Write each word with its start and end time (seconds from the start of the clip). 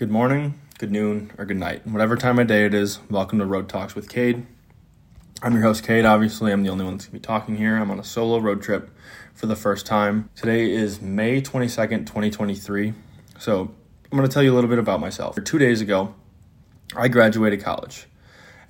Good 0.00 0.10
morning, 0.10 0.58
good 0.78 0.90
noon, 0.90 1.30
or 1.36 1.44
good 1.44 1.58
night. 1.58 1.86
Whatever 1.86 2.16
time 2.16 2.38
of 2.38 2.46
day 2.46 2.64
it 2.64 2.72
is, 2.72 3.00
welcome 3.10 3.38
to 3.38 3.44
Road 3.44 3.68
Talks 3.68 3.94
with 3.94 4.08
Cade. 4.08 4.46
I'm 5.42 5.52
your 5.52 5.60
host, 5.60 5.84
Cade. 5.84 6.06
Obviously, 6.06 6.52
I'm 6.52 6.62
the 6.62 6.70
only 6.70 6.86
one 6.86 6.94
that's 6.94 7.04
going 7.04 7.20
to 7.20 7.20
be 7.20 7.26
talking 7.26 7.58
here. 7.58 7.76
I'm 7.76 7.90
on 7.90 8.00
a 8.00 8.02
solo 8.02 8.38
road 8.38 8.62
trip 8.62 8.88
for 9.34 9.44
the 9.44 9.54
first 9.54 9.84
time. 9.84 10.30
Today 10.34 10.70
is 10.70 11.02
May 11.02 11.42
22nd, 11.42 12.06
2023. 12.06 12.94
So, 13.38 13.60
I'm 14.10 14.16
going 14.16 14.26
to 14.26 14.32
tell 14.32 14.42
you 14.42 14.54
a 14.54 14.54
little 14.54 14.70
bit 14.70 14.78
about 14.78 15.00
myself. 15.00 15.36
Two 15.44 15.58
days 15.58 15.82
ago, 15.82 16.14
I 16.96 17.08
graduated 17.08 17.62
college. 17.62 18.06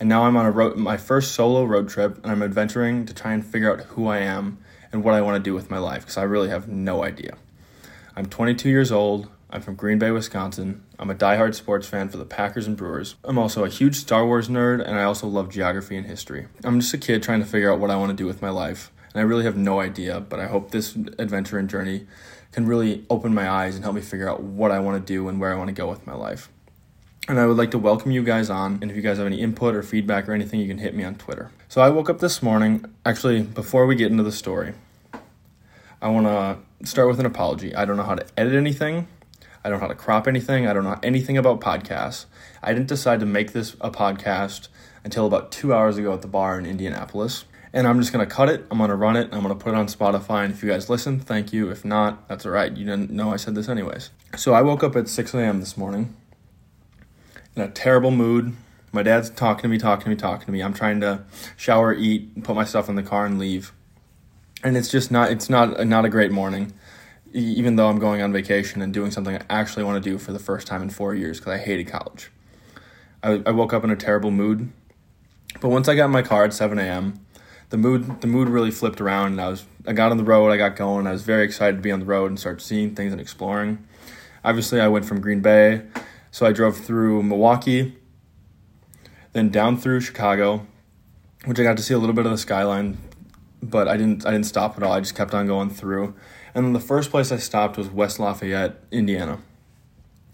And 0.01 0.09
now 0.09 0.25
I'm 0.25 0.37
on 0.37 0.47
a 0.47 0.51
road, 0.51 0.79
my 0.79 0.97
first 0.97 1.37
solo 1.37 1.63
road 1.63 1.89
trip, 1.89 2.17
and 2.25 2.33
I'm 2.33 2.43
adventuring 2.43 3.07
to 3.07 3.15
try 3.15 3.35
and 3.35 3.47
figure 3.47 3.73
out 3.73 3.87
who 3.91 4.09
I 4.09 4.19
am 4.19 4.59
and 4.91 5.05
what 5.05 5.15
I 5.15 5.21
want 5.21 5.37
to 5.37 5.49
do 5.49 5.55
with 5.55 5.71
my 5.71 5.79
life 5.79 6.03
because 6.03 6.17
I 6.17 6.25
really 6.25 6.49
have 6.49 6.67
no 6.67 7.05
idea. 7.05 7.37
I'm 8.17 8.27
22 8.27 8.69
years 8.69 8.91
old. 8.91 9.29
I'm 9.53 9.63
from 9.63 9.75
Green 9.75 9.99
Bay, 9.99 10.13
Wisconsin. 10.13 10.85
I'm 10.97 11.11
a 11.11 11.15
diehard 11.15 11.57
sports 11.57 11.89
fan 11.89 12.09
for 12.09 12.19
the 12.19 12.25
Packers 12.25 12.69
and 12.69 12.77
Brewers. 12.77 13.17
I'm 13.25 13.37
also 13.37 13.65
a 13.65 13.69
huge 13.69 13.97
Star 13.97 14.25
Wars 14.25 14.49
nerd, 14.49 14.81
and 14.81 14.97
I 14.97 15.03
also 15.03 15.27
love 15.27 15.51
geography 15.51 15.97
and 15.97 16.07
history. 16.07 16.47
I'm 16.63 16.79
just 16.79 16.95
a 16.95 16.99
kid 16.99 17.21
trying 17.21 17.41
to 17.41 17.47
figure 17.47 17.73
out 17.73 17.81
what 17.81 17.91
I 17.91 17.97
want 17.97 18.11
to 18.11 18.17
do 18.17 18.27
with 18.27 18.41
my 18.41 18.51
life, 18.51 18.93
and 19.13 19.21
I 19.21 19.25
really 19.25 19.43
have 19.43 19.57
no 19.57 19.81
idea, 19.81 20.21
but 20.21 20.39
I 20.39 20.47
hope 20.47 20.71
this 20.71 20.95
adventure 20.95 21.59
and 21.59 21.69
journey 21.69 22.07
can 22.53 22.67
really 22.69 23.05
open 23.11 23.35
my 23.35 23.51
eyes 23.51 23.75
and 23.75 23.83
help 23.83 23.97
me 23.97 24.03
figure 24.03 24.29
out 24.29 24.41
what 24.41 24.71
I 24.71 24.79
want 24.79 25.05
to 25.05 25.13
do 25.13 25.29
and 25.29 25.41
where 25.41 25.53
I 25.53 25.57
want 25.57 25.67
to 25.67 25.75
go 25.75 25.89
with 25.89 26.07
my 26.07 26.15
life. 26.15 26.49
And 27.27 27.41
I 27.41 27.47
would 27.47 27.57
like 27.57 27.73
to 27.73 27.79
welcome 27.79 28.13
you 28.13 28.23
guys 28.23 28.51
on. 28.51 28.79
And 28.81 28.91
if 28.91 28.97
you 28.97 29.03
guys 29.03 29.19
have 29.19 29.27
any 29.27 29.41
input 29.41 29.75
or 29.75 29.83
feedback 29.83 30.29
or 30.29 30.33
anything, 30.33 30.59
you 30.61 30.67
can 30.67 30.79
hit 30.79 30.95
me 30.95 31.05
on 31.05 31.17
Twitter. 31.17 31.51
So 31.69 31.81
I 31.81 31.89
woke 31.91 32.09
up 32.11 32.19
this 32.19 32.43
morning. 32.43 32.85
Actually, 33.05 33.43
before 33.43 33.87
we 33.87 33.95
get 33.95 34.11
into 34.11 34.25
the 34.25 34.33
story, 34.33 34.75
I 36.03 36.09
want 36.09 36.27
to 36.27 36.87
start 36.89 37.09
with 37.09 37.21
an 37.21 37.27
apology. 37.27 37.75
I 37.75 37.85
don't 37.85 37.97
know 37.97 38.05
how 38.05 38.17
to 38.17 38.27
edit 38.37 38.55
anything. 38.55 39.07
I 39.63 39.69
don't 39.69 39.79
know 39.79 39.87
how 39.87 39.89
to 39.89 39.95
crop 39.95 40.27
anything. 40.27 40.67
I 40.67 40.73
don't 40.73 40.85
know 40.85 40.99
anything 41.03 41.37
about 41.37 41.61
podcasts. 41.61 42.27
I 42.63 42.73
didn't 42.73 42.89
decide 42.89 43.21
to 43.21 43.27
make 43.27 43.53
this 43.53 43.77
a 43.81 43.91
podcast 43.91 44.69
until 45.05 45.27
about 45.27 45.53
two 45.53 45.75
hours 45.75 45.99
ago 45.99 46.15
at 46.15 46.23
the 46.23 46.29
bar 46.29 46.59
in 46.59 46.67
Indianapolis. 46.67 47.45
And 47.73 47.87
I'm 47.87 48.01
just 48.01 48.13
going 48.13 48.27
to 48.27 48.35
cut 48.35 48.49
it. 48.49 48.67
I'm 48.71 48.79
going 48.79 48.91
to 48.91 48.97
run 48.97 49.17
it. 49.17 49.29
I'm 49.33 49.43
going 49.43 49.57
to 49.57 49.63
put 49.63 49.75
it 49.75 49.77
on 49.77 49.87
Spotify. 49.87 50.45
And 50.45 50.53
if 50.53 50.63
you 50.63 50.71
guys 50.71 50.89
listen, 50.89 51.21
thank 51.21 51.53
you. 51.53 51.71
If 51.71 51.85
not, 51.85 52.27
that's 52.27 52.45
all 52.45 52.53
right. 52.53 52.75
You 52.75 52.85
didn't 52.85 53.11
know 53.11 53.33
I 53.33 53.37
said 53.37 53.55
this 53.55 53.69
anyways. 53.69 54.11
So 54.37 54.55
I 54.55 54.63
woke 54.63 54.83
up 54.83 54.97
at 54.97 55.09
6 55.09 55.35
a.m. 55.35 55.61
this 55.61 55.77
morning 55.77 56.17
in 57.55 57.63
a 57.63 57.69
terrible 57.69 58.11
mood. 58.11 58.57
My 58.93 59.03
dad's 59.05 59.31
talking 59.31 59.63
to 59.63 59.69
me, 59.69 59.79
talking 59.79 60.05
to 60.05 60.11
me, 60.11 60.17
talking 60.17 60.47
to 60.47 60.53
me. 60.53 60.63
I'm 60.63 60.75
trying 60.75 61.01
to 61.03 61.23
shower, 61.57 61.95
eat, 61.95 62.43
put 62.43 62.57
my 62.57 62.65
stuff 62.65 62.89
in 62.89 62.97
the 62.97 63.05
car, 63.05 63.25
and 63.25 63.39
leave. 63.39 63.73
And 64.65 64.77
it's 64.77 64.91
just 64.91 65.11
not. 65.13 65.31
It's 65.31 65.49
not 65.49 65.87
not 65.87 66.05
a 66.05 66.09
great 66.09 66.33
morning 66.33 66.73
even 67.33 67.77
though 67.77 67.89
I'm 67.89 67.99
going 67.99 68.23
on 68.23 68.33
vacation 68.33 68.83
and 68.83 68.93
doing 68.93 69.11
something 69.11 69.37
I 69.37 69.43
actually 69.49 69.85
want 69.85 70.03
to 70.03 70.11
do 70.11 70.19
for 70.19 70.33
the 70.33 70.39
first 70.39 70.67
time 70.67 70.83
in 70.83 70.91
four 70.91 71.15
years 71.15 71.39
because 71.39 71.53
I 71.53 71.59
hated 71.59 71.87
college. 71.87 72.31
I, 73.23 73.43
I 73.47 73.51
woke 73.51 73.73
up 73.73 73.85
in 73.85 73.91
a 73.91 73.97
terrible 73.97 74.31
mood, 74.31 74.73
but 75.61 75.69
once 75.69 75.89
I 75.89 75.95
got 75.95 76.07
in 76.07 76.11
my 76.11 76.23
car 76.23 76.45
at 76.45 76.53
7 76.53 76.79
a.m., 76.79 77.25
the 77.69 77.77
mood 77.77 78.21
the 78.21 78.27
mood 78.27 78.49
really 78.49 78.73
flipped 78.73 79.01
around, 79.01 79.33
and 79.33 79.41
I 79.41 79.49
was 79.49 79.65
I 79.87 79.93
got 79.93 80.11
on 80.11 80.17
the 80.17 80.25
road, 80.25 80.51
I 80.51 80.57
got 80.57 80.77
going, 80.77 81.07
I 81.07 81.13
was 81.13 81.23
very 81.23 81.45
excited 81.45 81.77
to 81.77 81.83
be 81.83 81.93
on 81.93 82.01
the 82.01 82.07
road 82.07 82.27
and 82.31 82.39
start 82.39 82.61
seeing 82.61 82.95
things 82.95 83.13
and 83.13 83.21
exploring. 83.21 83.87
Obviously, 84.45 84.81
I 84.81 84.89
went 84.89 85.05
from 85.05 85.21
Green 85.21 85.41
Bay, 85.41 85.83
so 86.31 86.47
I 86.47 86.53
drove 86.53 86.77
through 86.77 87.23
Milwaukee, 87.23 87.97
then 89.33 89.51
down 89.51 89.77
through 89.77 90.01
Chicago, 90.01 90.67
which 91.45 91.61
I 91.61 91.63
got 91.63 91.77
to 91.77 91.83
see 91.83 91.95
a 91.95 91.99
little 91.99 92.15
bit 92.15 92.27
of 92.27 92.33
the 92.33 92.39
skyline, 92.39 92.99
but 93.63 93.87
I 93.87 93.97
didn't 93.97 94.27
I 94.27 94.33
didn't 94.33 94.47
stop 94.47 94.77
at 94.77 94.83
all. 94.83 94.93
I 94.93 95.01
just 95.01 95.15
kept 95.15 95.33
on 95.33 95.47
going 95.47 95.71
through. 95.71 96.15
And 96.55 96.65
then 96.65 96.73
the 96.73 96.81
first 96.81 97.11
place 97.11 97.31
I 97.31 97.37
stopped 97.37 97.77
was 97.77 97.89
West 97.89 98.19
Lafayette, 98.19 98.83
Indiana. 98.91 99.39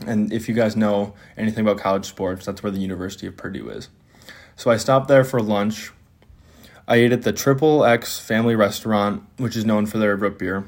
And 0.06 0.33
if 0.33 0.48
you 0.48 0.55
guys 0.55 0.77
know 0.77 1.14
anything 1.36 1.67
about 1.67 1.78
college 1.78 2.06
sports, 2.06 2.47
that's 2.47 2.62
where 2.62 2.72
the 2.72 2.78
University 2.78 3.27
of 3.27 3.36
Purdue 3.36 3.69
is. 3.70 3.89
So 4.55 4.70
I 4.70 4.77
stopped 4.77 5.09
there 5.09 5.25
for 5.25 5.41
lunch. 5.41 5.92
I 6.89 6.97
ate 6.97 7.12
at 7.12 7.22
the 7.22 7.33
Triple 7.33 7.84
X 7.84 8.19
Family 8.19 8.55
Restaurant, 8.55 9.22
which 9.38 9.56
is 9.56 9.65
known 9.65 9.87
for 9.87 9.99
their 9.99 10.16
root 10.16 10.38
beer. 10.38 10.65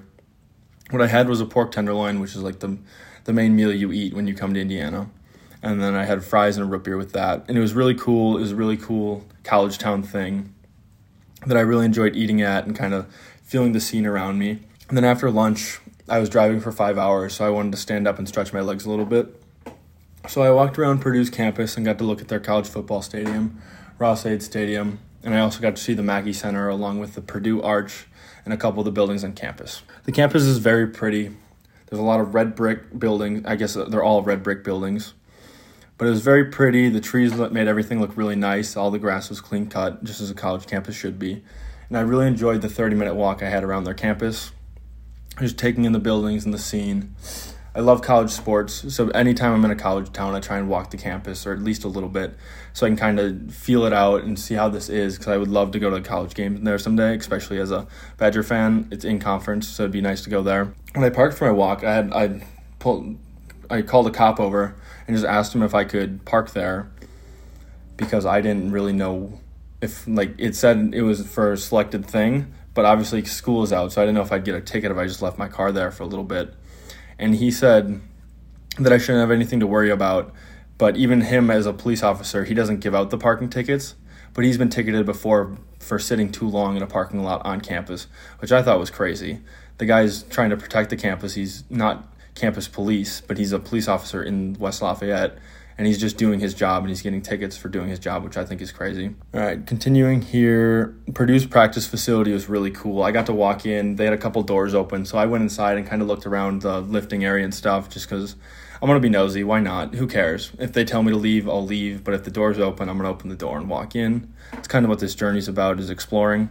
What 0.91 1.03
I 1.03 1.07
had 1.07 1.29
was 1.29 1.41
a 1.41 1.47
pork 1.47 1.73
tenderloin, 1.73 2.21
which 2.21 2.35
is 2.35 2.43
like 2.43 2.61
the 2.61 2.79
the 3.25 3.35
main 3.35 3.55
meal 3.55 3.71
you 3.71 3.93
eat 3.93 4.15
when 4.15 4.27
you 4.27 4.35
come 4.35 4.55
to 4.55 4.61
Indiana. 4.61 5.11
And 5.63 5.83
then 5.83 5.95
I 5.95 6.07
had 6.07 6.25
fries 6.25 6.57
and 6.57 6.67
a 6.67 6.69
root 6.69 6.85
beer 6.85 6.97
with 6.97 7.13
that. 7.13 7.45
And 7.47 7.59
it 7.59 7.61
was 7.61 7.75
really 7.75 7.95
cool. 7.95 8.39
It 8.39 8.41
was 8.41 8.53
a 8.53 8.57
really 8.57 8.79
cool 8.79 9.27
college 9.45 9.77
town 9.77 10.03
thing 10.03 10.55
that 11.47 11.57
I 11.57 11.61
really 11.61 11.85
enjoyed 11.85 12.17
eating 12.17 12.41
at 12.41 12.65
and 12.65 12.75
kind 12.75 12.95
of 12.95 13.07
feeling 13.43 13.73
the 13.73 13.81
scene 13.81 14.07
around 14.07 14.39
me. 14.39 14.61
And 14.89 14.97
then 14.97 15.05
after 15.05 15.31
lunch, 15.31 15.81
I 16.09 16.19
was 16.19 16.31
driving 16.31 16.61
for 16.61 16.73
five 16.73 16.97
hours, 16.97 17.35
so 17.35 17.45
I 17.45 17.51
wanted 17.51 17.73
to 17.73 17.79
stand 17.79 18.09
up 18.09 18.19
and 18.19 18.27
stretch 18.27 18.55
my 18.55 18.61
legs 18.61 18.87
a 18.87 18.91
little 18.91 19.05
bit. 19.05 19.39
So 20.27 20.41
I 20.41 20.51
walked 20.51 20.79
around 20.79 21.01
Purdue's 21.01 21.29
campus 21.29 21.77
and 21.77 21.85
got 21.85 21.99
to 21.99 22.05
look 22.05 22.23
at 22.23 22.29
their 22.29 22.41
college 22.41 22.67
football 22.67 23.03
stadium, 23.03 23.61
Ross-Ade 23.99 24.43
Stadium, 24.43 25.01
and 25.23 25.35
I 25.35 25.41
also 25.41 25.61
got 25.61 25.77
to 25.77 25.83
see 25.83 25.93
the 25.93 26.03
Mackey 26.03 26.33
Center 26.33 26.71
along 26.71 27.01
with 27.01 27.15
the 27.15 27.21
Purdue 27.21 27.61
Arch 27.61 28.07
and 28.47 28.55
a 28.55 28.57
couple 28.57 28.81
of 28.81 28.87
the 28.87 28.91
buildings 28.91 29.25
on 29.25 29.35
campus. 29.35 29.83
The 30.05 30.13
campus 30.13 30.43
is 30.45 30.57
very 30.57 30.87
pretty. 30.87 31.37
There's 31.87 32.01
a 32.01 32.05
lot 32.05 32.21
of 32.21 32.35
red 32.35 32.55
brick 32.55 32.99
buildings. 32.99 33.43
I 33.45 33.57
guess 33.57 33.75
they're 33.75 34.03
all 34.03 34.23
red 34.23 34.43
brick 34.43 34.65
buildings. 34.65 35.13
But 35.99 36.07
it 36.07 36.11
was 36.11 36.23
very 36.23 36.47
pretty. 36.47 36.89
The 36.89 37.01
trees 37.01 37.35
made 37.35 37.69
everything 37.69 38.01
look 38.01 38.17
really 38.17 38.37
nice. 38.37 38.75
All 38.75 38.91
the 38.91 38.99
grass 38.99 39.29
was 39.29 39.43
clean 39.43 39.67
cut, 39.67 40.03
just 40.05 40.23
as 40.23 40.31
a 40.31 40.35
college 40.35 40.67
campus 40.67 40.95
should 40.95 41.19
be. 41.19 41.43
And 41.89 41.99
I 41.99 42.01
really 42.01 42.27
enjoyed 42.27 42.63
the 42.63 42.69
30 42.71 42.97
minute 42.97 43.15
walk 43.15 43.43
I 43.43 43.51
had 43.51 43.65
around 43.65 43.85
their 43.85 43.95
campus 43.95 44.53
just 45.39 45.59
taking 45.59 45.85
in 45.85 45.93
the 45.93 45.99
buildings 45.99 46.45
and 46.45 46.53
the 46.53 46.59
scene. 46.59 47.15
I 47.75 47.81
love 47.81 48.03
college 48.03 48.31
sports, 48.31 48.93
so 48.93 49.09
anytime 49.11 49.53
I'm 49.53 49.65
in 49.65 49.71
a 49.71 49.77
college 49.77 50.13
town, 50.13 50.35
I 50.35 50.41
try 50.41 50.59
and 50.59 50.69
walk 50.69 50.91
the 50.91 50.97
campus 50.97 51.47
or 51.47 51.53
at 51.53 51.61
least 51.61 51.85
a 51.85 51.89
little 51.89 52.09
bit 52.09 52.35
so 52.73 52.87
I 52.87 52.89
can 52.89 52.97
kind 52.97 53.21
of 53.21 53.55
feel 53.55 53.85
it 53.85 53.93
out 53.93 54.25
and 54.25 54.39
see 54.39 54.55
how 54.55 54.69
this 54.69 54.89
is 54.89 55.17
because 55.17 55.33
I 55.33 55.37
would 55.37 55.49
love 55.49 55.71
to 55.73 55.79
go 55.79 55.91
to 55.91 56.01
college 56.01 56.35
games 56.35 56.61
there 56.63 56.79
someday, 56.79 57.17
especially 57.17 57.59
as 57.59 57.71
a 57.71 57.87
Badger 58.17 58.43
fan. 58.43 58.89
It's 58.91 59.05
in 59.05 59.21
conference, 59.21 59.69
so 59.69 59.85
it'd 59.85 59.93
be 59.93 60.01
nice 60.01 60.23
to 60.23 60.31
go 60.31 60.43
there. 60.43 60.75
When 60.95 61.05
I 61.05 61.11
parked 61.11 61.37
for 61.39 61.45
my 61.45 61.53
walk, 61.53 61.85
I 61.85 61.95
had 61.95 62.13
I 62.13 62.41
pulled 62.79 63.17
I 63.71 63.83
called 63.83 64.07
a 64.07 64.11
cop 64.11 64.41
over 64.41 64.75
and 65.07 65.17
just 65.17 65.27
asked 65.27 65.55
him 65.55 65.63
if 65.63 65.75
I 65.75 65.85
could 65.85 66.25
park 66.25 66.53
there 66.53 66.91
because 67.97 68.25
I 68.25 68.41
didn't 68.41 68.73
really 68.73 68.93
know 68.93 69.41
if 69.81 70.07
like 70.09 70.35
it 70.39 70.57
said 70.57 70.91
it 70.95 71.03
was 71.03 71.27
for 71.27 71.53
a 71.53 71.57
selected 71.57 72.07
thing, 72.07 72.53
but 72.79 72.85
obviously 72.85 73.25
school 73.25 73.65
is 73.65 73.73
out, 73.73 73.91
so 73.91 74.01
I 74.01 74.05
didn't 74.05 74.15
know 74.15 74.23
if 74.23 74.31
I'd 74.31 74.45
get 74.45 74.55
a 74.55 74.61
ticket 74.61 74.93
if 74.93 74.97
I 74.97 75.05
just 75.09 75.21
left 75.21 75.37
my 75.37 75.49
car 75.49 75.73
there 75.73 75.91
for 75.91 76.05
a 76.05 76.07
little 76.07 76.25
bit. 76.25 76.55
And 77.19 77.35
he 77.35 77.51
said 77.51 78.01
that 78.79 78.93
I 78.93 78.99
shouldn't 78.99 79.19
have 79.19 79.33
anything 79.33 79.59
to 79.59 79.67
worry 79.67 79.91
about. 79.91 80.33
But 80.79 80.97
even 80.97 81.23
him 81.23 81.51
as 81.51 81.67
a 81.67 81.73
police 81.73 82.05
officer, 82.05 82.45
he 82.45 82.55
doesn't 82.55 82.79
give 82.79 82.95
out 82.95 83.11
the 83.11 83.19
parking 83.19 83.51
tickets. 83.51 83.97
But 84.33 84.45
he's 84.45 84.59
been 84.59 84.69
ticketed 84.69 85.07
before 85.07 85.59
for 85.81 85.99
sitting 85.99 86.31
too 86.31 86.49
long 86.49 86.77
in 86.77 86.83
a 86.85 86.87
parking 86.87 87.25
lot 87.25 87.45
on 87.45 87.63
campus, 87.63 88.07
which 88.39 88.53
I 88.53 88.63
thought 88.63 88.79
was 88.79 88.91
crazy. 88.91 89.41
The 89.79 89.87
guy's 89.87 90.23
trying 90.23 90.51
to 90.51 90.57
protect 90.57 90.91
the 90.91 90.97
campus. 90.97 91.35
He's 91.35 91.65
not 91.69 92.15
campus 92.37 92.69
police, 92.69 93.21
but 93.21 93.39
he's 93.39 93.51
a 93.51 93.59
police 93.59 93.89
officer 93.89 94.23
in 94.23 94.55
West 94.61 94.83
Lafayette 94.83 95.37
and 95.79 95.87
he's 95.87 95.99
just 95.99 96.17
doing 96.17 96.41
his 96.41 96.53
job 96.53 96.83
and 96.83 96.91
he's 96.91 97.01
getting 97.01 97.23
tickets 97.23 97.57
for 97.57 97.69
doing 97.69 97.89
his 97.89 98.01
job, 98.01 98.25
which 98.25 98.37
I 98.37 98.45
think 98.45 98.61
is 98.61 98.73
crazy. 98.73 99.15
All 99.33 99.41
right, 99.41 99.65
continuing 99.65 100.23
here, 100.23 100.97
Purdue's 101.15 101.47
practice 101.47 101.87
facility 101.87 102.33
was 102.33 102.49
really 102.49 102.73
cool. 102.73 103.03
I 103.03 103.13
got 103.13 103.27
to 103.27 103.33
walk 103.33 103.65
in, 103.65 103.97
they 103.97 104.05
had 104.05 104.13
a 104.13 104.19
couple 104.19 104.43
doors 104.43 104.75
open, 104.75 105.07
so 105.07 105.17
I 105.17 105.27
went 105.27 105.43
inside 105.43 105.79
and 105.79 105.87
kind 105.87 106.03
of 106.03 106.09
looked 106.09 106.27
around 106.27 106.63
the 106.63 106.81
lifting 106.81 107.25
area 107.25 107.45
and 107.45 107.55
stuff 107.55 107.89
just 107.89 108.09
because 108.09 108.35
I'm 108.81 108.87
gonna 108.87 109.01
be 109.01 109.09
nosy. 109.09 109.43
Why 109.43 109.61
not? 109.61 109.95
Who 109.95 110.07
cares? 110.07 110.53
If 110.59 110.73
they 110.73 110.85
tell 110.85 111.03
me 111.03 111.11
to 111.11 111.19
leave, 111.19 111.49
I'll 111.49 111.65
leave. 111.65 112.05
But 112.05 112.15
if 112.15 112.25
the 112.25 112.31
door's 112.31 112.59
open, 112.59 112.89
I'm 112.89 112.97
gonna 112.97 113.11
open 113.11 113.29
the 113.29 113.37
door 113.37 113.59
and 113.59 113.69
walk 113.69 113.97
in. 113.97 114.33
It's 114.53 114.69
kind 114.69 114.85
of 114.85 114.89
what 114.89 115.01
this 115.01 115.17
journey's 115.17 115.49
about: 115.49 115.81
is 115.81 115.91
exploring. 115.91 116.49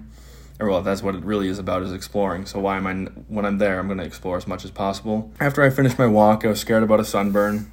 Or 0.59 0.69
well, 0.69 0.81
that's 0.81 1.01
what 1.01 1.15
it 1.15 1.23
really 1.23 1.47
is 1.47 1.57
about: 1.57 1.83
is 1.83 1.93
exploring. 1.93 2.45
So 2.45 2.59
why 2.59 2.75
am 2.75 2.87
I? 2.87 2.93
When 3.29 3.45
I'm 3.45 3.59
there, 3.59 3.79
I'm 3.79 3.87
gonna 3.87 4.03
explore 4.03 4.35
as 4.35 4.45
much 4.45 4.65
as 4.65 4.71
possible. 4.71 5.31
After 5.39 5.63
I 5.63 5.69
finished 5.69 5.97
my 5.97 6.07
walk, 6.07 6.43
I 6.43 6.49
was 6.49 6.59
scared 6.59 6.83
about 6.83 6.99
a 6.99 7.05
sunburn. 7.05 7.71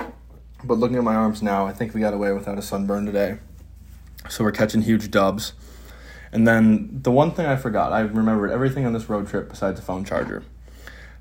But 0.65 0.79
looking 0.79 0.97
at 0.97 1.05
my 1.05 1.15
arms 1.15 1.43
now, 1.43 1.67
I 1.67 1.73
think 1.73 1.95
we 1.95 2.01
got 2.01 2.15
away 2.15 2.33
without 2.33 2.59
a 2.59 2.63
sunburn 2.63 3.05
today. 3.05 3.39
So 4.29 4.45
we're 4.45 4.53
catching 4.53 4.83
huge 4.83 5.11
dubs. 5.11 5.53
And 6.33 6.49
then 6.49 6.89
the 7.03 7.11
one 7.11 7.31
thing 7.31 7.47
I 7.47 7.57
forgot, 7.57 7.93
I 7.93 8.01
remembered 8.01 8.51
everything 8.51 8.87
on 8.87 8.93
this 8.93 9.09
road 9.09 9.29
trip 9.29 9.51
besides 9.51 9.79
a 9.79 9.83
phone 9.83 10.05
charger. 10.05 10.43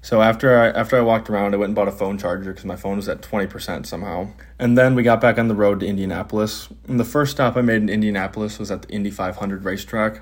So 0.01 0.21
after 0.21 0.59
I 0.59 0.69
after 0.69 0.97
I 0.97 1.01
walked 1.01 1.29
around, 1.29 1.53
I 1.53 1.57
went 1.57 1.69
and 1.69 1.75
bought 1.75 1.87
a 1.87 1.91
phone 1.91 2.17
charger 2.17 2.51
because 2.51 2.65
my 2.65 2.75
phone 2.75 2.97
was 2.97 3.07
at 3.07 3.21
twenty 3.21 3.47
percent 3.47 3.87
somehow. 3.87 4.29
And 4.59 4.77
then 4.77 4.95
we 4.95 5.03
got 5.03 5.21
back 5.21 5.37
on 5.37 5.47
the 5.47 5.55
road 5.55 5.79
to 5.79 5.85
Indianapolis. 5.85 6.67
And 6.87 6.99
the 6.99 7.05
first 7.05 7.31
stop 7.31 7.55
I 7.55 7.61
made 7.61 7.81
in 7.81 7.89
Indianapolis 7.89 8.59
was 8.59 8.69
at 8.69 8.81
the 8.81 8.89
Indy 8.89 9.11
500 9.11 9.63
racetrack, 9.63 10.21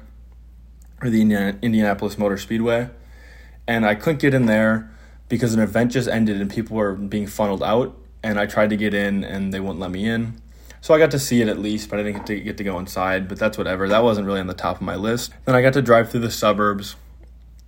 or 1.01 1.09
the 1.09 1.21
Indianapolis 1.21 2.17
Motor 2.17 2.37
Speedway. 2.37 2.89
And 3.67 3.85
I 3.85 3.95
couldn't 3.95 4.19
get 4.19 4.33
in 4.33 4.45
there 4.45 4.91
because 5.29 5.53
an 5.53 5.59
event 5.59 5.93
just 5.93 6.09
ended 6.09 6.39
and 6.41 6.51
people 6.51 6.77
were 6.77 6.93
being 6.93 7.25
funneled 7.25 7.63
out 7.63 7.97
and 8.23 8.39
I 8.39 8.45
tried 8.45 8.69
to 8.71 8.77
get 8.77 8.93
in 8.93 9.23
and 9.23 9.53
they 9.53 9.59
wouldn't 9.59 9.79
let 9.79 9.91
me 9.91 10.07
in. 10.07 10.41
So 10.81 10.93
I 10.93 10.97
got 10.97 11.11
to 11.11 11.19
see 11.19 11.41
it 11.41 11.47
at 11.47 11.59
least, 11.59 11.89
but 11.89 11.99
I 11.99 12.03
didn't 12.03 12.17
get 12.17 12.25
to 12.27 12.39
get 12.39 12.57
to 12.57 12.63
go 12.63 12.79
inside. 12.79 13.27
But 13.27 13.37
that's 13.37 13.57
whatever. 13.57 13.87
That 13.87 14.03
wasn't 14.03 14.25
really 14.25 14.39
on 14.39 14.47
the 14.47 14.53
top 14.53 14.77
of 14.77 14.81
my 14.81 14.95
list. 14.95 15.31
Then 15.45 15.55
I 15.55 15.61
got 15.61 15.73
to 15.73 15.81
drive 15.81 16.09
through 16.09 16.21
the 16.21 16.31
suburbs, 16.31 16.95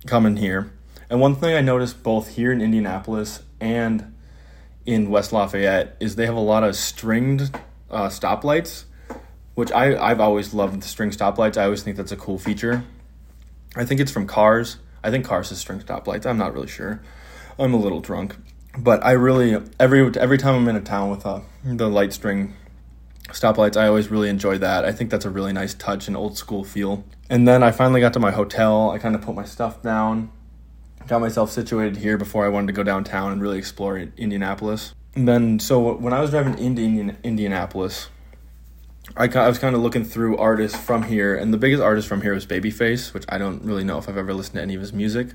coming 0.06 0.36
here. 0.36 0.72
And 1.08 1.20
one 1.20 1.36
thing 1.36 1.54
I 1.54 1.60
noticed 1.60 2.02
both 2.02 2.34
here 2.34 2.50
in 2.50 2.60
Indianapolis 2.60 3.42
and 3.60 4.14
in 4.84 5.10
West 5.10 5.32
Lafayette 5.32 5.96
is 6.00 6.16
they 6.16 6.26
have 6.26 6.34
a 6.34 6.40
lot 6.40 6.64
of 6.64 6.76
stringed 6.76 7.54
uh, 7.90 8.08
stoplights, 8.08 8.84
which 9.54 9.70
I 9.72 9.96
I've 9.96 10.20
always 10.20 10.52
loved 10.52 10.82
the 10.82 10.88
string 10.88 11.10
stoplights. 11.10 11.56
I 11.56 11.64
always 11.64 11.82
think 11.82 11.96
that's 11.96 12.12
a 12.12 12.16
cool 12.16 12.38
feature. 12.38 12.84
I 13.76 13.84
think 13.84 14.00
it's 14.00 14.10
from 14.10 14.26
Cars. 14.26 14.78
I 15.02 15.10
think 15.10 15.24
Cars 15.24 15.52
is 15.52 15.58
string 15.58 15.80
stoplights. 15.80 16.26
I'm 16.26 16.38
not 16.38 16.54
really 16.54 16.66
sure. 16.66 17.00
I'm 17.58 17.74
a 17.74 17.76
little 17.76 18.00
drunk, 18.00 18.36
but 18.78 19.04
I 19.04 19.12
really 19.12 19.60
every 19.78 20.10
every 20.18 20.38
time 20.38 20.54
I'm 20.54 20.68
in 20.68 20.76
a 20.76 20.80
town 20.80 21.10
with 21.10 21.26
uh, 21.26 21.40
the 21.64 21.88
light 21.88 22.12
string 22.12 22.54
stoplights, 23.28 23.76
I 23.76 23.88
always 23.88 24.10
really 24.10 24.28
enjoy 24.28 24.58
that. 24.58 24.84
I 24.84 24.92
think 24.92 25.10
that's 25.10 25.24
a 25.24 25.30
really 25.30 25.52
nice 25.52 25.74
touch 25.74 26.08
and 26.08 26.16
old 26.16 26.36
school 26.36 26.64
feel. 26.64 27.04
And 27.30 27.48
then 27.48 27.62
I 27.62 27.70
finally 27.70 28.00
got 28.00 28.12
to 28.12 28.20
my 28.20 28.30
hotel. 28.30 28.90
I 28.90 28.98
kind 28.98 29.14
of 29.14 29.22
put 29.22 29.34
my 29.34 29.44
stuff 29.44 29.82
down 29.82 30.30
got 31.06 31.20
myself 31.20 31.50
situated 31.50 31.96
here 31.96 32.16
before 32.16 32.44
I 32.44 32.48
wanted 32.48 32.68
to 32.68 32.72
go 32.72 32.82
downtown 32.82 33.32
and 33.32 33.42
really 33.42 33.58
explore 33.58 33.98
Indianapolis. 33.98 34.94
And 35.14 35.28
then, 35.28 35.60
so 35.60 35.94
when 35.94 36.12
I 36.12 36.20
was 36.20 36.30
driving 36.30 36.58
into 36.58 36.82
Indian, 36.82 37.16
Indianapolis, 37.22 38.08
I, 39.16 39.28
I 39.28 39.48
was 39.48 39.58
kind 39.58 39.76
of 39.76 39.82
looking 39.82 40.04
through 40.04 40.38
artists 40.38 40.78
from 40.78 41.04
here, 41.04 41.36
and 41.36 41.52
the 41.52 41.58
biggest 41.58 41.82
artist 41.82 42.08
from 42.08 42.22
here 42.22 42.34
was 42.34 42.46
Babyface, 42.46 43.12
which 43.12 43.24
I 43.28 43.38
don't 43.38 43.62
really 43.62 43.84
know 43.84 43.98
if 43.98 44.08
I've 44.08 44.16
ever 44.16 44.34
listened 44.34 44.56
to 44.56 44.62
any 44.62 44.74
of 44.74 44.80
his 44.80 44.92
music. 44.92 45.28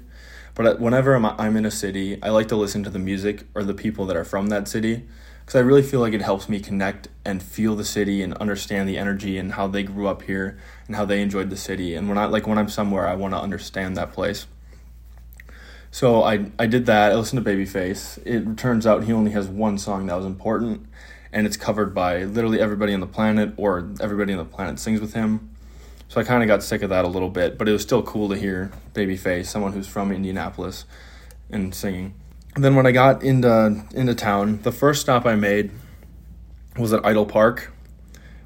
But 0.56 0.80
whenever 0.80 1.16
I'm, 1.16 1.26
I'm 1.26 1.56
in 1.56 1.66
a 1.66 1.72
city, 1.72 2.22
I 2.22 2.30
like 2.30 2.48
to 2.50 2.56
listen 2.56 2.84
to 2.84 2.90
the 2.90 3.00
music 3.00 3.46
or 3.56 3.64
the 3.64 3.74
people 3.74 4.06
that 4.08 4.16
are 4.16 4.26
from 4.26 4.48
that 4.48 4.68
city 4.68 5.06
because 5.50 5.60
I 5.60 5.64
really 5.64 5.82
feel 5.82 6.00
like 6.00 6.14
it 6.14 6.22
helps 6.22 6.48
me 6.48 6.60
connect 6.60 7.08
and 7.26 7.42
feel 7.42 7.76
the 7.76 7.84
city 7.84 8.22
and 8.22 8.36
understand 8.36 8.88
the 8.88 9.00
energy 9.00 9.36
and 9.40 9.54
how 9.54 9.66
they 9.68 9.82
grew 9.82 10.08
up 10.08 10.22
here 10.22 10.60
and 10.86 10.96
how 10.96 11.06
they 11.06 11.24
enjoyed 11.24 11.50
the 11.50 11.58
city. 11.58 11.96
And 11.96 12.08
when 12.08 12.20
I 12.20 12.26
like 12.26 12.46
when 12.46 12.60
I'm 12.60 12.70
somewhere, 12.70 13.08
I 13.08 13.16
want 13.16 13.34
to 13.34 13.40
understand 13.40 13.98
that 13.98 14.14
place. 14.14 14.46
So 15.90 16.22
I 16.22 16.52
I 16.60 16.68
did 16.68 16.86
that. 16.86 17.12
I 17.12 17.16
listened 17.16 17.44
to 17.44 17.50
Babyface. 17.50 18.20
It 18.28 18.58
turns 18.58 18.86
out 18.86 19.06
he 19.06 19.12
only 19.12 19.32
has 19.32 19.48
one 19.48 19.80
song 19.80 20.06
that 20.06 20.16
was 20.16 20.26
important, 20.28 20.86
and 21.34 21.48
it's 21.48 21.58
covered 21.58 21.96
by 21.96 22.26
literally 22.26 22.62
everybody 22.62 22.94
on 22.94 23.00
the 23.00 23.08
planet, 23.08 23.54
or 23.58 23.90
everybody 24.00 24.34
on 24.34 24.38
the 24.38 24.46
planet 24.46 24.78
sings 24.78 25.02
with 25.02 25.16
him. 25.16 25.50
So 26.10 26.20
I 26.20 26.26
kind 26.26 26.44
of 26.44 26.48
got 26.48 26.62
sick 26.64 26.82
of 26.82 26.90
that 26.90 27.06
a 27.06 27.08
little 27.08 27.30
bit, 27.30 27.58
but 27.58 27.70
it 27.70 27.72
was 27.72 27.82
still 27.82 28.04
cool 28.04 28.28
to 28.30 28.36
hear 28.36 28.72
Babyface, 28.94 29.46
someone 29.46 29.72
who's 29.72 29.88
from 29.88 30.12
Indianapolis, 30.12 30.84
and 31.50 31.74
singing. 31.74 32.14
And 32.56 32.64
then 32.64 32.76
when 32.76 32.86
I 32.86 32.92
got 32.92 33.24
into 33.24 33.86
into 33.94 34.16
town, 34.16 34.60
the 34.64 34.72
first 34.72 35.02
stop 35.02 35.26
I 35.26 35.36
made 35.36 35.72
was 36.78 36.92
at 36.92 37.06
Idle 37.06 37.26
Park, 37.26 37.72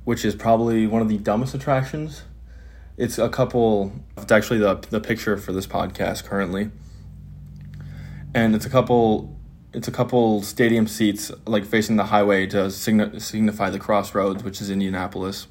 which 0.03 0.23
is 0.23 0.35
probably 0.35 0.85
one 0.85 1.01
of 1.01 1.09
the 1.09 1.17
dumbest 1.17 1.55
attractions. 1.55 2.23
It's 2.97 3.17
a 3.17 3.29
couple. 3.29 3.91
It's 4.17 4.31
actually 4.31 4.59
the 4.59 4.75
the 4.89 4.99
picture 4.99 5.37
for 5.37 5.51
this 5.51 5.65
podcast 5.65 6.25
currently 6.25 6.69
and 8.33 8.55
it's 8.55 8.65
a 8.65 8.69
couple 8.69 9.35
it's 9.73 9.87
a 9.87 9.91
couple 9.91 10.41
stadium 10.41 10.87
seats 10.87 11.31
like 11.45 11.65
facing 11.65 11.95
the 11.95 12.05
highway 12.05 12.45
to 12.45 12.57
signi- 12.67 13.21
signify 13.21 13.69
the 13.69 13.79
crossroads 13.79 14.43
which 14.43 14.61
is 14.61 14.69
indianapolis 14.69 15.47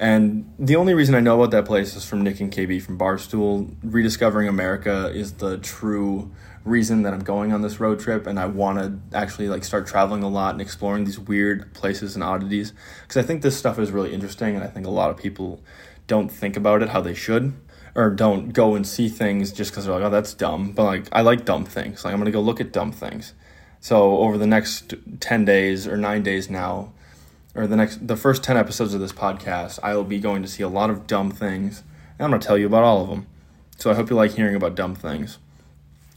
and 0.00 0.52
the 0.58 0.74
only 0.74 0.94
reason 0.94 1.14
i 1.14 1.20
know 1.20 1.36
about 1.36 1.50
that 1.50 1.64
place 1.64 1.94
is 1.94 2.04
from 2.04 2.22
nick 2.22 2.40
and 2.40 2.52
kb 2.52 2.82
from 2.82 2.98
barstool 2.98 3.72
rediscovering 3.84 4.48
america 4.48 5.12
is 5.14 5.34
the 5.34 5.58
true 5.58 6.30
reason 6.64 7.02
that 7.02 7.12
i'm 7.12 7.22
going 7.22 7.52
on 7.52 7.62
this 7.62 7.78
road 7.78 8.00
trip 8.00 8.26
and 8.26 8.40
i 8.40 8.46
want 8.46 8.78
to 8.78 9.16
actually 9.16 9.48
like 9.48 9.62
start 9.62 9.86
traveling 9.86 10.22
a 10.22 10.28
lot 10.28 10.52
and 10.52 10.60
exploring 10.60 11.04
these 11.04 11.18
weird 11.18 11.72
places 11.74 12.14
and 12.14 12.24
oddities 12.24 12.72
because 13.02 13.16
i 13.16 13.22
think 13.22 13.42
this 13.42 13.56
stuff 13.56 13.78
is 13.78 13.92
really 13.92 14.12
interesting 14.12 14.56
and 14.56 14.64
i 14.64 14.66
think 14.66 14.86
a 14.86 14.90
lot 14.90 15.10
of 15.10 15.16
people 15.16 15.60
don't 16.06 16.30
think 16.30 16.56
about 16.56 16.82
it 16.82 16.88
how 16.88 17.00
they 17.00 17.14
should 17.14 17.54
or 17.94 18.10
don't 18.10 18.52
go 18.52 18.74
and 18.74 18.86
see 18.86 19.08
things 19.08 19.52
just 19.52 19.70
because 19.70 19.84
they're 19.84 19.94
like, 19.94 20.04
oh, 20.04 20.10
that's 20.10 20.34
dumb. 20.34 20.72
But 20.72 20.84
like, 20.84 21.08
I 21.12 21.22
like 21.22 21.44
dumb 21.44 21.64
things. 21.64 22.04
Like, 22.04 22.12
I'm 22.12 22.20
gonna 22.20 22.30
go 22.30 22.40
look 22.40 22.60
at 22.60 22.72
dumb 22.72 22.92
things. 22.92 23.34
So 23.80 24.18
over 24.18 24.38
the 24.38 24.46
next 24.46 24.94
ten 25.20 25.44
days 25.44 25.86
or 25.86 25.96
nine 25.96 26.22
days 26.22 26.50
now, 26.50 26.92
or 27.54 27.66
the 27.66 27.76
next 27.76 28.06
the 28.06 28.16
first 28.16 28.42
ten 28.42 28.56
episodes 28.56 28.94
of 28.94 29.00
this 29.00 29.12
podcast, 29.12 29.78
I 29.82 29.94
will 29.94 30.04
be 30.04 30.18
going 30.18 30.42
to 30.42 30.48
see 30.48 30.62
a 30.62 30.68
lot 30.68 30.90
of 30.90 31.06
dumb 31.06 31.30
things, 31.30 31.82
and 32.18 32.24
I'm 32.24 32.30
gonna 32.30 32.42
tell 32.42 32.58
you 32.58 32.66
about 32.66 32.84
all 32.84 33.02
of 33.02 33.08
them. 33.08 33.26
So 33.76 33.90
I 33.90 33.94
hope 33.94 34.10
you 34.10 34.16
like 34.16 34.32
hearing 34.32 34.54
about 34.54 34.74
dumb 34.74 34.94
things. 34.94 35.38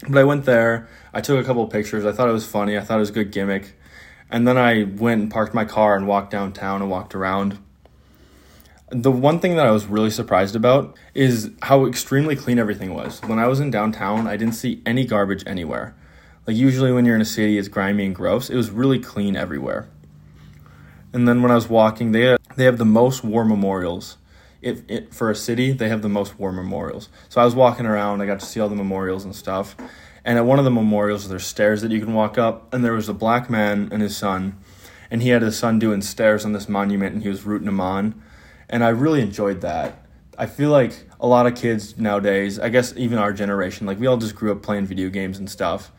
But 0.08 0.18
I 0.18 0.24
went 0.24 0.46
there. 0.46 0.90
I 1.14 1.22
took 1.22 1.42
a 1.42 1.46
couple 1.46 1.66
pictures. 1.68 2.06
I 2.06 2.12
thought 2.12 2.28
it 2.28 2.34
was 2.34 2.46
funny. 2.46 2.78
I 2.78 2.82
thought 2.82 2.98
it 2.98 3.00
was 3.00 3.10
a 3.10 3.14
good 3.14 3.32
gimmick. 3.32 3.76
And 4.30 4.48
then 4.48 4.58
I 4.58 4.84
went 4.84 5.22
and 5.22 5.32
parked 5.32 5.54
my 5.54 5.64
car 5.64 5.96
and 5.96 6.08
walked 6.08 6.32
downtown 6.32 6.82
and 6.82 6.90
walked 6.90 7.16
around 7.16 7.60
the 8.94 9.12
one 9.12 9.40
thing 9.40 9.56
that 9.56 9.66
I 9.66 9.72
was 9.72 9.88
really 9.88 10.12
surprised 10.12 10.56
about 10.56 10.96
is 11.16 11.50
how 11.64 11.86
extremely 11.86 12.36
clean 12.36 12.60
everything 12.60 12.94
was. 12.94 13.22
When 13.24 13.40
I 13.40 13.48
was 13.48 13.60
in 13.60 13.72
downtown, 13.72 14.28
I 14.28 14.38
didn't 14.38 14.54
see 14.54 14.82
any 14.86 15.06
garbage 15.06 15.44
anywhere. 15.48 15.96
Like 16.46 16.56
usually 16.56 16.92
when 16.92 17.06
you're 17.06 17.16
in 17.16 17.22
a 17.22 17.26
city, 17.26 17.58
it's 17.58 17.68
grimy 17.68 18.06
and 18.06 18.16
gross. 18.16 18.50
It 18.50 18.56
was 18.56 18.70
really 18.70 19.00
clean 19.00 19.36
everywhere. 19.36 19.90
And 21.14 21.28
then 21.28 21.42
when 21.42 21.52
I 21.52 21.56
was 21.56 21.70
walking, 21.70 22.12
they 22.12 22.36
they 22.56 22.66
have 22.66 22.78
the 22.78 22.86
most 22.86 23.24
war 23.24 23.46
memorials. 23.46 24.18
If 24.62 24.82
it, 24.88 25.14
for 25.14 25.30
a 25.30 25.36
city, 25.36 25.72
they 25.72 25.90
have 25.90 26.02
the 26.02 26.10
most 26.10 26.40
war 26.40 26.52
memorials. 26.52 27.10
So 27.30 27.42
I 27.42 27.46
was 27.46 27.54
walking 27.54 27.86
around, 27.86 28.22
I 28.22 28.26
got 28.26 28.40
to 28.40 28.46
see 28.46 28.60
all 28.60 28.70
the 28.70 28.76
memorials 28.76 29.26
and 29.26 29.36
stuff. 29.36 29.76
And 30.24 30.38
at 30.38 30.46
one 30.46 30.58
of 30.58 30.64
the 30.64 30.72
memorials, 30.72 31.28
there's 31.28 31.46
stairs 31.46 31.82
that 31.82 31.92
you 31.92 32.00
can 32.00 32.14
walk 32.14 32.38
up, 32.38 32.74
and 32.74 32.84
there 32.84 32.94
was 32.94 33.10
a 33.10 33.14
black 33.14 33.50
man 33.50 33.90
and 33.92 34.02
his 34.02 34.16
son, 34.16 34.58
and 35.12 35.22
he 35.22 35.30
had 35.30 35.42
his 35.42 35.58
son 35.58 35.80
doing 35.80 36.02
stairs 36.02 36.46
on 36.46 36.54
this 36.54 36.70
monument, 36.70 37.14
and 37.14 37.24
he 37.24 37.30
was 37.30 37.46
rooting 37.46 37.68
him 37.68 37.82
on 37.82 38.22
and 38.74 38.84
I 38.84 38.90
really 38.90 39.22
enjoyed 39.22 39.62
that. 39.62 40.04
I 40.36 40.48
feel 40.48 40.72
like 40.72 41.08
a 41.20 41.28
lot 41.28 41.46
of 41.46 41.56
kids 41.56 41.96
nowadays, 41.98 42.58
I 42.58 42.70
guess 42.70 42.92
even 42.98 43.20
our 43.20 43.32
generation, 43.32 43.86
like 43.86 44.00
we 44.00 44.08
all 44.08 44.18
just 44.18 44.36
grew 44.36 44.52
up 44.52 44.64
playing 44.64 44.88
video 44.88 45.10
games 45.10 45.38
and 45.38 45.48
stuff. 45.48 45.92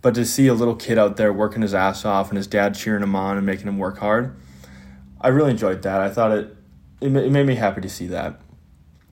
But 0.00 0.14
to 0.14 0.24
see 0.24 0.46
a 0.46 0.54
little 0.54 0.74
kid 0.74 0.96
out 0.96 1.18
there 1.18 1.30
working 1.30 1.60
his 1.60 1.74
ass 1.74 2.06
off 2.06 2.30
and 2.30 2.38
his 2.38 2.46
dad 2.46 2.74
cheering 2.74 3.02
him 3.02 3.14
on 3.14 3.36
and 3.36 3.44
making 3.44 3.68
him 3.68 3.76
work 3.76 3.98
hard, 3.98 4.34
I 5.22 5.28
really 5.28 5.52
enjoyed 5.52 5.82
that. 5.82 6.00
I 6.00 6.10
thought 6.10 6.32
it 6.32 6.56
it, 7.02 7.10
made 7.10 7.46
me 7.46 7.54
happy 7.54 7.80
to 7.80 7.88
see 7.88 8.06
that. 8.08 8.40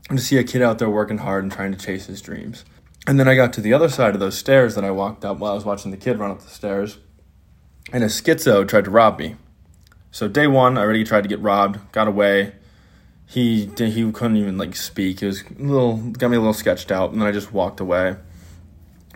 And 0.09 0.19
to 0.19 0.25
see 0.25 0.39
a 0.39 0.45
kid 0.45 0.63
out 0.63 0.79
there 0.79 0.91
working 0.91 1.19
hard 1.19 1.45
and 1.45 1.53
trying 1.53 1.73
to 1.73 1.79
chase 1.79 2.07
his 2.07 2.21
dreams. 2.21 2.65
And 3.07 3.19
then 3.19 3.29
I 3.29 3.35
got 3.35 3.53
to 3.55 3.61
the 3.61 3.73
other 3.73 3.89
side 3.89 4.15
of 4.15 4.21
those 4.21 4.37
stairs 4.37 4.75
that 4.75 4.85
I 4.85 4.91
walked 4.91 5.25
up 5.25 5.39
while 5.39 5.53
I 5.53 5.55
was 5.55 5.65
watching 5.65 5.91
the 5.91 5.97
kid 5.97 6.19
run 6.19 6.31
up 6.31 6.41
the 6.41 6.49
stairs. 6.49 6.99
And 7.93 8.05
a 8.05 8.09
schizo 8.09 8.67
tried 8.67 8.85
to 8.85 8.91
rob 8.91 9.19
me. 9.19 9.37
So 10.11 10.29
day 10.29 10.47
one, 10.47 10.77
I 10.77 10.83
already 10.83 11.05
tried 11.05 11.23
to 11.23 11.29
get 11.29 11.41
robbed, 11.41 11.93
got 11.93 12.09
away, 12.09 12.53
he 13.27 13.71
he 13.77 14.13
couldn't 14.13 14.37
even 14.37 14.59
like 14.59 14.75
speak. 14.75 15.23
It 15.23 15.27
was 15.27 15.43
a 15.43 15.63
little 15.63 15.99
got 15.99 16.31
me 16.31 16.37
a 16.37 16.41
little 16.41 16.53
sketched 16.53 16.91
out, 16.91 17.13
and 17.13 17.21
then 17.21 17.29
I 17.29 17.33
just 17.33 17.53
walked 17.53 17.79
away. 17.79 18.17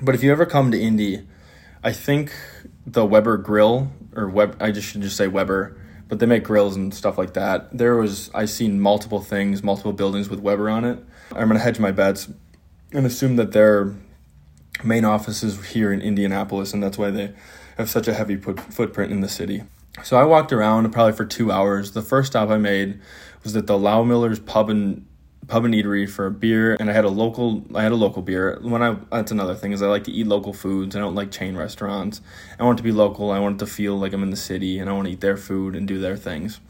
But 0.01 0.15
if 0.15 0.23
you 0.23 0.31
ever 0.31 0.47
come 0.47 0.71
to 0.71 0.81
Indy, 0.81 1.27
I 1.83 1.93
think 1.93 2.33
the 2.87 3.05
Weber 3.05 3.37
Grill 3.39 3.91
or 4.15 4.29
Web 4.29 4.57
I 4.61 4.71
just 4.71 4.89
should 4.89 5.03
just 5.03 5.17
say 5.17 5.27
Weber, 5.27 5.77
but 6.09 6.19
they 6.19 6.27
make 6.27 6.45
grills 6.45 6.77
and 6.77 6.93
stuff 6.95 7.19
like 7.19 7.35
that. 7.35 7.77
There 7.77 7.97
was 7.97 8.31
I 8.35 8.45
seen 8.45 8.81
multiple 8.81 9.21
things, 9.21 9.63
multiple 9.63 9.93
buildings 9.93 10.29
with 10.29 10.41
Weber 10.41 10.69
on 10.69 10.85
it. 10.85 10.99
I'm 11.33 11.49
gonna 11.49 11.61
hedge 11.61 11.79
my 11.79 11.93
bets 11.93 12.29
and 12.93 13.07
assume 13.07 13.37
that 13.37 13.53
their 13.53 13.95
main 14.83 15.05
office 15.05 15.43
is 15.43 15.73
here 15.73 15.93
in 15.93 16.01
Indianapolis, 16.01 16.73
and 16.73 16.83
that's 16.83 16.99
why 16.99 17.11
they 17.11 17.33
have 17.77 17.91
such 17.91 18.09
a 18.09 18.15
heavy 18.15 18.37
put, 18.37 18.61
footprint 18.61 19.13
in 19.13 19.21
the 19.21 19.29
city. 19.29 19.63
So 20.03 20.17
I 20.17 20.25
walked 20.25 20.53
around 20.53 20.91
probably 20.93 21.13
for 21.13 21.25
two 21.25 21.53
hours. 21.53 21.93
The 21.93 22.03
first 22.03 22.33
stop 22.33 22.49
I 22.49 22.59
made 22.59 23.01
was 23.43 23.55
at 23.57 23.67
the 23.67 23.79
Loughmiller's 23.79 24.41
Pub 24.41 24.69
and 24.69 25.07
Pub 25.47 25.65
and 25.65 25.75
Eatery 25.75 26.09
for 26.09 26.27
a 26.27 26.31
beer, 26.31 26.77
and 26.79 26.91
I 26.91 26.93
had 26.93 27.05
a 27.05 27.09
local. 27.09 27.65
I 27.75 27.83
had 27.83 27.93
a 27.93 27.97
local 27.97 28.23
beer. 28.23 28.59
When 28.63 28.83
I 28.83 28.97
that's 29.11 29.31
another 29.31 29.55
thing 29.55 29.73
is 29.73 29.83
I 29.83 29.87
like 29.87 30.05
to 30.05 30.13
eat 30.13 30.27
local 30.27 30.53
foods. 30.53 30.97
I 30.97 31.01
don't 31.01 31.15
like 31.15 31.31
chain 31.31 31.57
restaurants. 31.57 32.21
I 32.59 32.65
want 32.65 32.79
to 32.79 32.85
be 32.85 32.93
local. 32.93 33.31
I 33.31 33.39
want 33.39 33.59
to 33.59 33.67
feel 33.67 33.99
like 33.99 34.13
I'm 34.13 34.23
in 34.23 34.31
the 34.31 34.37
city, 34.37 34.79
and 34.79 34.89
I 34.89 34.93
want 34.93 35.07
to 35.07 35.13
eat 35.13 35.21
their 35.21 35.37
food 35.37 35.77
and 35.77 35.87
do 35.87 35.99
their 35.99 36.17
things. 36.17 36.61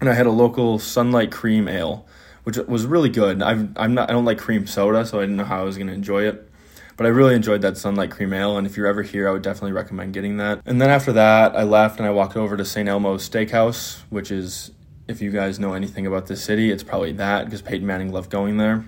And 0.00 0.08
I 0.08 0.14
had 0.14 0.26
a 0.26 0.30
local 0.30 0.78
Sunlight 0.78 1.32
Cream 1.32 1.68
Ale, 1.68 2.06
which 2.44 2.56
was 2.56 2.86
really 2.86 3.08
good. 3.08 3.42
I've, 3.42 3.70
I'm 3.76 3.94
not. 3.94 4.10
I 4.10 4.12
don't 4.12 4.24
like 4.24 4.38
cream 4.38 4.66
soda, 4.66 5.04
so 5.04 5.18
I 5.18 5.22
didn't 5.22 5.36
know 5.36 5.44
how 5.44 5.60
I 5.60 5.64
was 5.64 5.76
going 5.76 5.88
to 5.88 5.94
enjoy 5.94 6.24
it. 6.26 6.48
But 6.98 7.06
I 7.06 7.10
really 7.10 7.36
enjoyed 7.36 7.62
that 7.62 7.76
Sunlight 7.76 8.10
Cream 8.10 8.32
Ale, 8.32 8.58
and 8.58 8.66
if 8.66 8.76
you're 8.76 8.88
ever 8.88 9.04
here, 9.04 9.28
I 9.28 9.32
would 9.32 9.42
definitely 9.42 9.70
recommend 9.70 10.14
getting 10.14 10.36
that. 10.38 10.60
And 10.66 10.82
then 10.82 10.90
after 10.90 11.12
that, 11.12 11.54
I 11.54 11.62
left 11.62 12.00
and 12.00 12.06
I 12.08 12.10
walked 12.10 12.36
over 12.36 12.56
to 12.56 12.64
St. 12.64 12.88
Elmo's 12.88 13.28
Steakhouse, 13.28 14.00
which 14.10 14.32
is, 14.32 14.72
if 15.08 15.22
you 15.22 15.30
guys 15.30 15.58
know 15.58 15.72
anything 15.72 16.06
about 16.06 16.26
the 16.26 16.36
city, 16.36 16.70
it's 16.70 16.82
probably 16.82 17.12
that 17.12 17.46
because 17.46 17.62
Peyton 17.62 17.86
Manning 17.86 18.12
loved 18.12 18.30
going 18.30 18.58
there. 18.58 18.84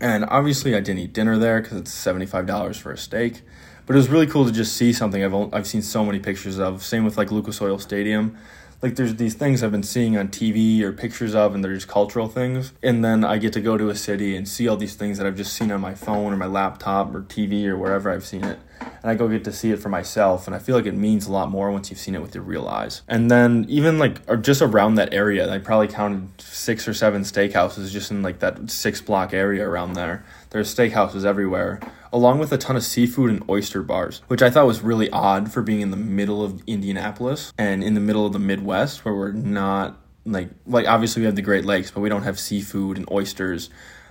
And 0.00 0.24
obviously, 0.24 0.74
I 0.74 0.80
didn't 0.80 1.00
eat 1.00 1.12
dinner 1.12 1.36
there 1.36 1.60
because 1.60 1.76
it's 1.76 1.94
$75 1.94 2.78
for 2.78 2.90
a 2.90 2.96
steak. 2.96 3.42
But 3.84 3.96
it 3.96 3.98
was 3.98 4.08
really 4.08 4.26
cool 4.26 4.46
to 4.46 4.52
just 4.52 4.74
see 4.76 4.92
something 4.92 5.22
I've, 5.22 5.54
I've 5.54 5.66
seen 5.66 5.82
so 5.82 6.04
many 6.04 6.20
pictures 6.20 6.58
of. 6.58 6.82
Same 6.82 7.04
with 7.04 7.18
like 7.18 7.30
Lucas 7.30 7.60
Oil 7.60 7.78
Stadium. 7.78 8.38
like 8.80 8.96
there's 8.96 9.16
these 9.16 9.34
things 9.34 9.62
I've 9.62 9.72
been 9.72 9.82
seeing 9.82 10.16
on 10.16 10.28
TV 10.28 10.80
or 10.80 10.92
pictures 10.92 11.34
of, 11.34 11.54
and 11.54 11.62
they're 11.62 11.74
just 11.74 11.88
cultural 11.88 12.28
things. 12.28 12.72
And 12.82 13.04
then 13.04 13.22
I 13.24 13.36
get 13.36 13.52
to 13.54 13.60
go 13.60 13.76
to 13.76 13.90
a 13.90 13.94
city 13.94 14.36
and 14.36 14.48
see 14.48 14.68
all 14.68 14.76
these 14.76 14.94
things 14.94 15.18
that 15.18 15.26
I've 15.26 15.36
just 15.36 15.52
seen 15.52 15.70
on 15.70 15.82
my 15.82 15.94
phone 15.94 16.32
or 16.32 16.36
my 16.36 16.46
laptop 16.46 17.14
or 17.14 17.22
TV 17.22 17.66
or 17.66 17.76
wherever 17.76 18.10
I've 18.10 18.24
seen 18.24 18.44
it. 18.44 18.58
And 19.02 19.10
I 19.10 19.14
go 19.14 19.28
get 19.28 19.44
to 19.44 19.52
see 19.52 19.70
it 19.70 19.78
for 19.78 19.88
myself, 19.88 20.46
and 20.46 20.54
I 20.54 20.58
feel 20.58 20.76
like 20.76 20.86
it 20.86 20.94
means 20.94 21.26
a 21.26 21.32
lot 21.32 21.50
more 21.50 21.70
once 21.70 21.90
you've 21.90 21.98
seen 21.98 22.14
it 22.14 22.22
with 22.22 22.34
your 22.34 22.44
real 22.44 22.68
eyes. 22.68 23.02
And 23.08 23.30
then 23.30 23.64
even 23.68 23.98
like 23.98 24.42
just 24.42 24.60
around 24.62 24.96
that 24.96 25.14
area, 25.14 25.50
I 25.50 25.58
probably 25.58 25.88
counted 25.88 26.40
six 26.40 26.86
or 26.86 26.94
seven 26.94 27.22
steakhouses 27.22 27.90
just 27.90 28.10
in 28.10 28.22
like 28.22 28.40
that 28.40 28.70
six 28.70 29.00
block 29.00 29.32
area 29.32 29.66
around 29.66 29.94
there. 29.94 30.24
There's 30.50 30.74
steakhouses 30.74 31.24
everywhere, 31.24 31.80
along 32.12 32.40
with 32.40 32.52
a 32.52 32.58
ton 32.58 32.76
of 32.76 32.82
seafood 32.82 33.30
and 33.30 33.42
oyster 33.48 33.82
bars, 33.82 34.22
which 34.28 34.42
I 34.42 34.50
thought 34.50 34.66
was 34.66 34.82
really 34.82 35.08
odd 35.10 35.50
for 35.50 35.62
being 35.62 35.80
in 35.80 35.90
the 35.90 35.96
middle 35.96 36.44
of 36.44 36.62
Indianapolis 36.66 37.52
and 37.56 37.82
in 37.82 37.94
the 37.94 38.00
middle 38.00 38.26
of 38.26 38.32
the 38.32 38.38
Midwest, 38.38 39.04
where 39.04 39.14
we're 39.14 39.32
not 39.32 39.98
like 40.26 40.50
like 40.66 40.86
obviously 40.86 41.20
we 41.20 41.26
have 41.26 41.36
the 41.36 41.42
Great 41.42 41.64
Lakes, 41.64 41.90
but 41.90 42.00
we 42.00 42.08
don't 42.08 42.24
have 42.24 42.38
seafood 42.38 42.98
and 42.98 43.10
oysters 43.10 43.70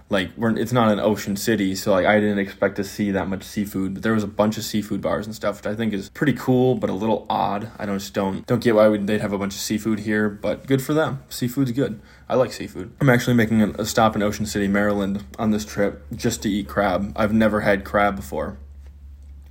like 0.09 0.31
we're 0.35 0.57
it's 0.57 0.73
not 0.73 0.91
an 0.91 0.99
ocean 0.99 1.35
city 1.35 1.75
so 1.75 1.91
like 1.91 2.05
i 2.05 2.19
didn't 2.19 2.39
expect 2.39 2.75
to 2.75 2.83
see 2.83 3.11
that 3.11 3.27
much 3.27 3.43
seafood 3.43 3.93
but 3.93 4.03
there 4.03 4.13
was 4.13 4.23
a 4.23 4.27
bunch 4.27 4.57
of 4.57 4.63
seafood 4.63 5.01
bars 5.01 5.25
and 5.25 5.35
stuff 5.35 5.57
which 5.57 5.67
i 5.67 5.75
think 5.75 5.93
is 5.93 6.09
pretty 6.09 6.33
cool 6.33 6.75
but 6.75 6.89
a 6.89 6.93
little 6.93 7.25
odd. 7.29 7.71
I 7.77 7.85
don't 7.85 7.99
just 7.99 8.13
don't 8.13 8.45
don't 8.45 8.63
get 8.63 8.75
why 8.75 8.95
they'd 8.97 9.21
have 9.21 9.33
a 9.33 9.37
bunch 9.37 9.55
of 9.55 9.61
seafood 9.61 9.99
here 9.99 10.29
but 10.29 10.65
good 10.67 10.81
for 10.81 10.93
them. 10.93 11.23
Seafood's 11.29 11.71
good. 11.71 12.01
I 12.27 12.35
like 12.35 12.53
seafood. 12.53 12.91
I'm 13.01 13.09
actually 13.09 13.35
making 13.35 13.61
a, 13.61 13.69
a 13.71 13.85
stop 13.85 14.15
in 14.15 14.21
ocean 14.21 14.45
city 14.45 14.67
maryland 14.67 15.25
on 15.37 15.51
this 15.51 15.65
trip 15.65 16.05
just 16.15 16.43
to 16.43 16.49
eat 16.49 16.67
crab. 16.67 17.13
I've 17.15 17.33
never 17.33 17.61
had 17.61 17.83
crab 17.83 18.15
before. 18.15 18.57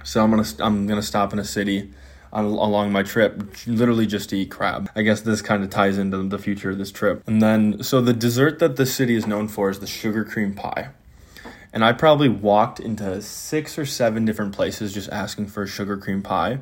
So 0.05 0.23
i'm 0.23 0.31
gonna 0.31 0.49
i'm 0.61 0.87
gonna 0.87 1.03
stop 1.03 1.33
in 1.33 1.39
a 1.39 1.45
city 1.45 1.93
on, 2.33 2.45
along 2.45 2.93
my 2.93 3.03
trip, 3.03 3.57
literally 3.67 4.07
just 4.07 4.31
to 4.31 4.37
eat 4.39 4.51
crab. 4.51 4.91
I 4.95 5.03
guess 5.03 5.21
this 5.21 5.43
kind 5.43 5.63
of 5.63 5.71
ties 5.71 5.99
into 5.99 6.23
the 6.23 6.39
future 6.39 6.71
of 6.71 6.79
this 6.79 6.93
trip. 6.93 7.23
And 7.27 7.41
then, 7.41 7.83
so 7.83 8.01
the 8.01 8.13
dessert 8.13 8.59
that 8.59 8.77
this 8.77 8.95
city 8.95 9.15
is 9.15 9.27
known 9.27 9.49
for 9.49 9.71
is 9.71 9.81
the 9.81 9.87
sugar 9.87 10.25
cream 10.25 10.55
pie. 10.55 10.91
And 11.73 11.85
I 11.85 11.93
probably 11.93 12.29
walked 12.29 12.81
into 12.81 13.21
six 13.21 13.79
or 13.79 13.85
seven 13.85 14.25
different 14.25 14.55
places 14.55 14.95
just 14.95 15.11
asking 15.11 15.49
for 15.49 15.65
a 15.65 15.67
sugar 15.67 15.97
cream 15.97 16.23
pie, 16.23 16.61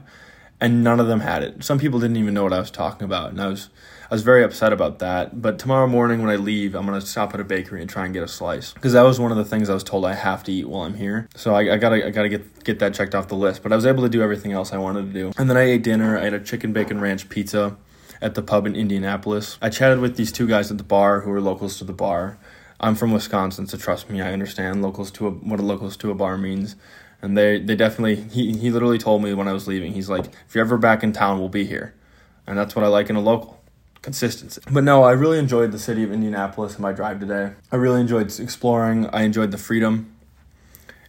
and 0.61 0.83
none 0.83 1.01
of 1.01 1.07
them 1.07 1.21
had 1.21 1.43
it. 1.43 1.63
Some 1.63 1.79
people 1.79 2.01
didn't 2.01 2.17
even 2.17 2.35
know 2.35 2.43
what 2.43 2.53
I 2.53 2.59
was 2.59 2.71
talking 2.71 3.05
about, 3.05 3.31
and 3.31 3.41
I 3.41 3.47
was 3.47 3.69
I 4.09 4.15
was 4.15 4.23
very 4.23 4.45
upset 4.45 4.73
about 4.73 5.01
that. 5.01 5.43
But 5.43 5.59
tomorrow 5.59 5.89
morning 5.89 6.23
when 6.23 6.31
I 6.31 6.37
leave, 6.37 6.77
I'm 6.77 6.87
gonna 6.87 7.01
stop 7.01 7.35
at 7.35 7.41
a 7.41 7.45
bakery 7.45 7.81
and 7.81 7.91
try 7.91 8.05
and 8.05 8.15
get 8.15 8.23
a 8.23 8.29
slice 8.29 8.73
because 8.73 8.93
that 8.93 9.03
was 9.03 9.19
one 9.19 9.33
of 9.33 9.37
the 9.37 9.45
things 9.45 9.69
I 9.69 9.75
was 9.75 9.83
told 9.83 10.05
I 10.05 10.15
have 10.15 10.45
to 10.45 10.53
eat 10.53 10.69
while 10.69 10.83
I'm 10.83 10.95
here. 10.95 11.29
So 11.35 11.55
I, 11.55 11.75
I 11.75 11.77
gotta 11.77 12.07
I 12.07 12.11
gotta 12.11 12.29
get 12.29 12.63
get 12.63 12.79
that 12.79 12.95
checked 12.95 13.17
off 13.17 13.27
the 13.27 13.35
list. 13.35 13.65
But 13.65 13.73
I 13.73 13.77
was 13.77 13.85
able 13.85 14.05
to 14.05 14.09
do 14.09 14.23
everything 14.23 14.53
else 14.53 14.73
I 14.73 14.79
wanted 14.79 15.13
to 15.13 15.13
do. 15.13 15.33
And 15.37 15.51
then 15.51 15.57
I 15.57 15.63
ate 15.63 15.83
dinner. 15.83 16.17
I 16.17 16.25
had 16.25 16.35
a 16.35 16.41
chicken 16.41 16.73
bacon 16.73 17.01
ranch 17.01 17.29
pizza 17.29 17.77
at 18.23 18.37
the 18.37 18.43
pub 18.43 18.65
in 18.67 18.77
Indianapolis. 18.77 19.59
I 19.61 19.71
chatted 19.71 19.99
with 19.99 20.17
these 20.17 20.31
two 20.31 20.47
guys 20.47 20.71
at 20.71 20.79
the 20.79 20.85
bar 20.85 21.23
who 21.23 21.31
were 21.31 21.41
locals 21.41 21.79
to 21.79 21.85
the 21.85 21.93
bar. 21.93 22.39
I'm 22.79 22.95
from 22.95 23.11
Wisconsin, 23.11 23.67
so 23.67 23.77
trust 23.79 24.11
me, 24.11 24.21
I 24.21 24.33
understand 24.33 24.83
locals 24.83 25.11
to 25.13 25.27
a, 25.27 25.31
what 25.31 25.59
a 25.59 25.63
locals 25.63 25.97
to 25.99 26.11
a 26.11 26.15
bar 26.15 26.37
means. 26.37 26.77
And 27.23 27.37
they, 27.37 27.59
they 27.59 27.75
definitely, 27.75 28.17
he, 28.17 28.57
he 28.57 28.71
literally 28.71 28.99
told 28.99 29.23
me 29.23 29.33
when 29.33 29.49
I 29.49 29.53
was 29.53 29.67
leaving, 29.67 29.95
he's 29.95 30.11
like, 30.11 30.27
if 30.27 30.55
you're 30.55 30.65
ever 30.65 30.77
back 30.77 31.03
in 31.03 31.13
town, 31.13 31.39
we'll 31.39 31.49
be 31.49 31.65
here. 31.65 31.95
And 32.47 32.59
that's 32.59 32.77
what 32.77 32.85
I 32.85 32.89
like 32.89 33.09
in 33.09 33.17
a 33.17 33.21
local 33.21 33.57
consistency. 34.03 34.61
But 34.71 34.85
no, 34.85 35.03
I 35.03 35.13
really 35.13 35.39
enjoyed 35.39 35.73
the 35.73 35.79
city 35.79 36.03
of 36.03 36.13
Indianapolis 36.13 36.75
and 36.75 36.83
my 36.83 36.93
drive 36.93 37.21
today. 37.21 37.53
I 37.73 37.77
really 37.77 38.01
enjoyed 38.01 38.39
exploring. 38.39 39.07
I 39.07 39.23
enjoyed 39.23 39.51
the 39.51 39.59
freedom. 39.59 40.13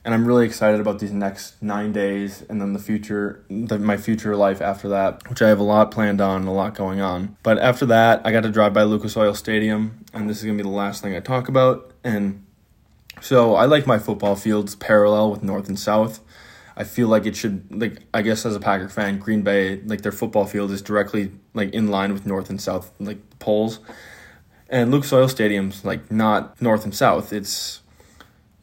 And 0.08 0.14
I'm 0.14 0.26
really 0.26 0.46
excited 0.46 0.80
about 0.80 1.00
these 1.00 1.12
next 1.12 1.62
nine 1.62 1.92
days 1.92 2.42
and 2.50 2.62
then 2.62 2.72
the 2.72 2.80
future, 2.80 3.44
the, 3.50 3.78
my 3.78 3.98
future 3.98 4.38
life 4.38 4.62
after 4.62 4.88
that, 4.88 5.30
which 5.30 5.42
I 5.42 5.50
have 5.50 5.60
a 5.60 5.64
lot 5.64 5.92
planned 5.92 6.22
on, 6.22 6.48
a 6.48 6.54
lot 6.54 6.76
going 6.76 7.02
on. 7.02 7.36
But 7.44 7.60
after 7.60 7.86
that, 7.88 8.22
I 8.24 8.32
got 8.32 8.44
to 8.44 8.50
drive 8.50 8.74
by 8.74 8.84
Lucas 8.84 9.18
Oil 9.18 9.34
Stadium, 9.34 10.06
and 10.14 10.30
this 10.30 10.38
is 10.38 10.46
going 10.46 10.58
to 10.58 10.64
be 10.64 10.70
the 10.70 10.74
last 10.74 11.04
thing 11.04 11.14
I 11.14 11.20
talk 11.20 11.50
about. 11.50 11.92
And 12.06 12.46
so 13.20 13.56
I 13.56 13.66
like 13.66 13.86
my 13.86 14.00
football 14.00 14.38
fields 14.38 14.76
parallel 14.76 15.30
with 15.30 15.44
north 15.44 15.68
and 15.68 15.78
south. 15.78 16.22
I 16.78 16.84
feel 16.84 17.08
like 17.08 17.26
it 17.26 17.36
should 17.36 17.66
like 17.72 18.04
I 18.14 18.22
guess 18.22 18.46
as 18.46 18.56
a 18.56 18.60
Packer 18.60 18.88
fan, 18.88 19.18
Green 19.18 19.42
Bay 19.42 19.82
like 19.82 20.02
their 20.02 20.12
football 20.12 20.46
field 20.46 20.72
is 20.72 20.82
directly 20.82 21.32
like 21.56 21.74
in 21.74 21.88
line 21.88 22.14
with 22.14 22.28
north 22.28 22.52
and 22.52 22.62
south 22.62 22.92
like 23.00 23.18
poles, 23.40 23.80
and 24.70 24.92
Luke 24.92 25.12
Oil 25.12 25.28
Stadium's 25.28 25.84
like 25.84 26.12
not 26.12 26.62
north 26.62 26.84
and 26.84 26.94
south. 26.94 27.34
It's 27.34 27.82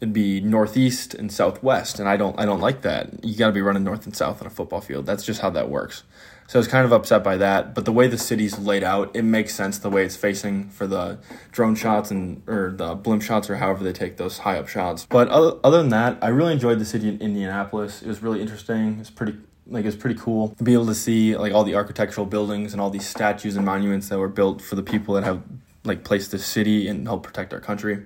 it'd 0.04 0.12
be 0.12 0.38
northeast 0.38 1.14
and 1.14 1.32
southwest, 1.32 1.98
and 1.98 2.06
I 2.06 2.18
don't 2.18 2.38
I 2.38 2.44
don't 2.44 2.60
like 2.60 2.82
that. 2.82 3.24
You 3.24 3.34
got 3.36 3.46
to 3.46 3.52
be 3.52 3.62
running 3.62 3.84
north 3.84 4.04
and 4.04 4.14
south 4.14 4.42
on 4.42 4.46
a 4.46 4.50
football 4.50 4.82
field. 4.82 5.06
That's 5.06 5.24
just 5.24 5.40
how 5.40 5.48
that 5.50 5.70
works. 5.70 6.02
So 6.46 6.58
I 6.58 6.60
was 6.60 6.68
kind 6.68 6.84
of 6.84 6.92
upset 6.92 7.24
by 7.24 7.38
that. 7.38 7.74
But 7.74 7.86
the 7.86 7.92
way 7.92 8.06
the 8.06 8.18
city's 8.18 8.58
laid 8.58 8.84
out, 8.84 9.16
it 9.16 9.22
makes 9.22 9.54
sense 9.54 9.78
the 9.78 9.88
way 9.88 10.04
it's 10.04 10.14
facing 10.14 10.68
for 10.68 10.86
the 10.86 11.18
drone 11.52 11.74
shots 11.74 12.10
and 12.10 12.42
or 12.46 12.74
the 12.76 12.94
blimp 12.94 13.22
shots 13.22 13.48
or 13.48 13.56
however 13.56 13.82
they 13.82 13.94
take 13.94 14.18
those 14.18 14.38
high 14.40 14.58
up 14.58 14.68
shots. 14.68 15.06
But 15.08 15.28
other, 15.28 15.56
other 15.64 15.78
than 15.78 15.88
that, 15.88 16.18
I 16.20 16.28
really 16.28 16.52
enjoyed 16.52 16.78
the 16.78 16.84
city 16.84 17.08
in 17.08 17.18
Indianapolis. 17.18 18.02
It 18.02 18.08
was 18.08 18.22
really 18.22 18.42
interesting. 18.42 18.98
It's 19.00 19.08
pretty 19.08 19.38
like 19.66 19.86
it's 19.86 19.96
pretty 19.96 20.20
cool 20.20 20.50
to 20.50 20.64
be 20.64 20.74
able 20.74 20.86
to 20.86 20.94
see 20.94 21.34
like 21.34 21.54
all 21.54 21.64
the 21.64 21.74
architectural 21.74 22.26
buildings 22.26 22.74
and 22.74 22.82
all 22.82 22.90
these 22.90 23.08
statues 23.08 23.56
and 23.56 23.64
monuments 23.64 24.10
that 24.10 24.18
were 24.18 24.28
built 24.28 24.60
for 24.60 24.74
the 24.74 24.82
people 24.82 25.14
that 25.14 25.24
have 25.24 25.42
like 25.82 26.04
placed 26.04 26.30
this 26.30 26.44
city 26.44 26.88
and 26.88 27.06
help 27.06 27.22
protect 27.22 27.54
our 27.54 27.60
country. 27.60 28.04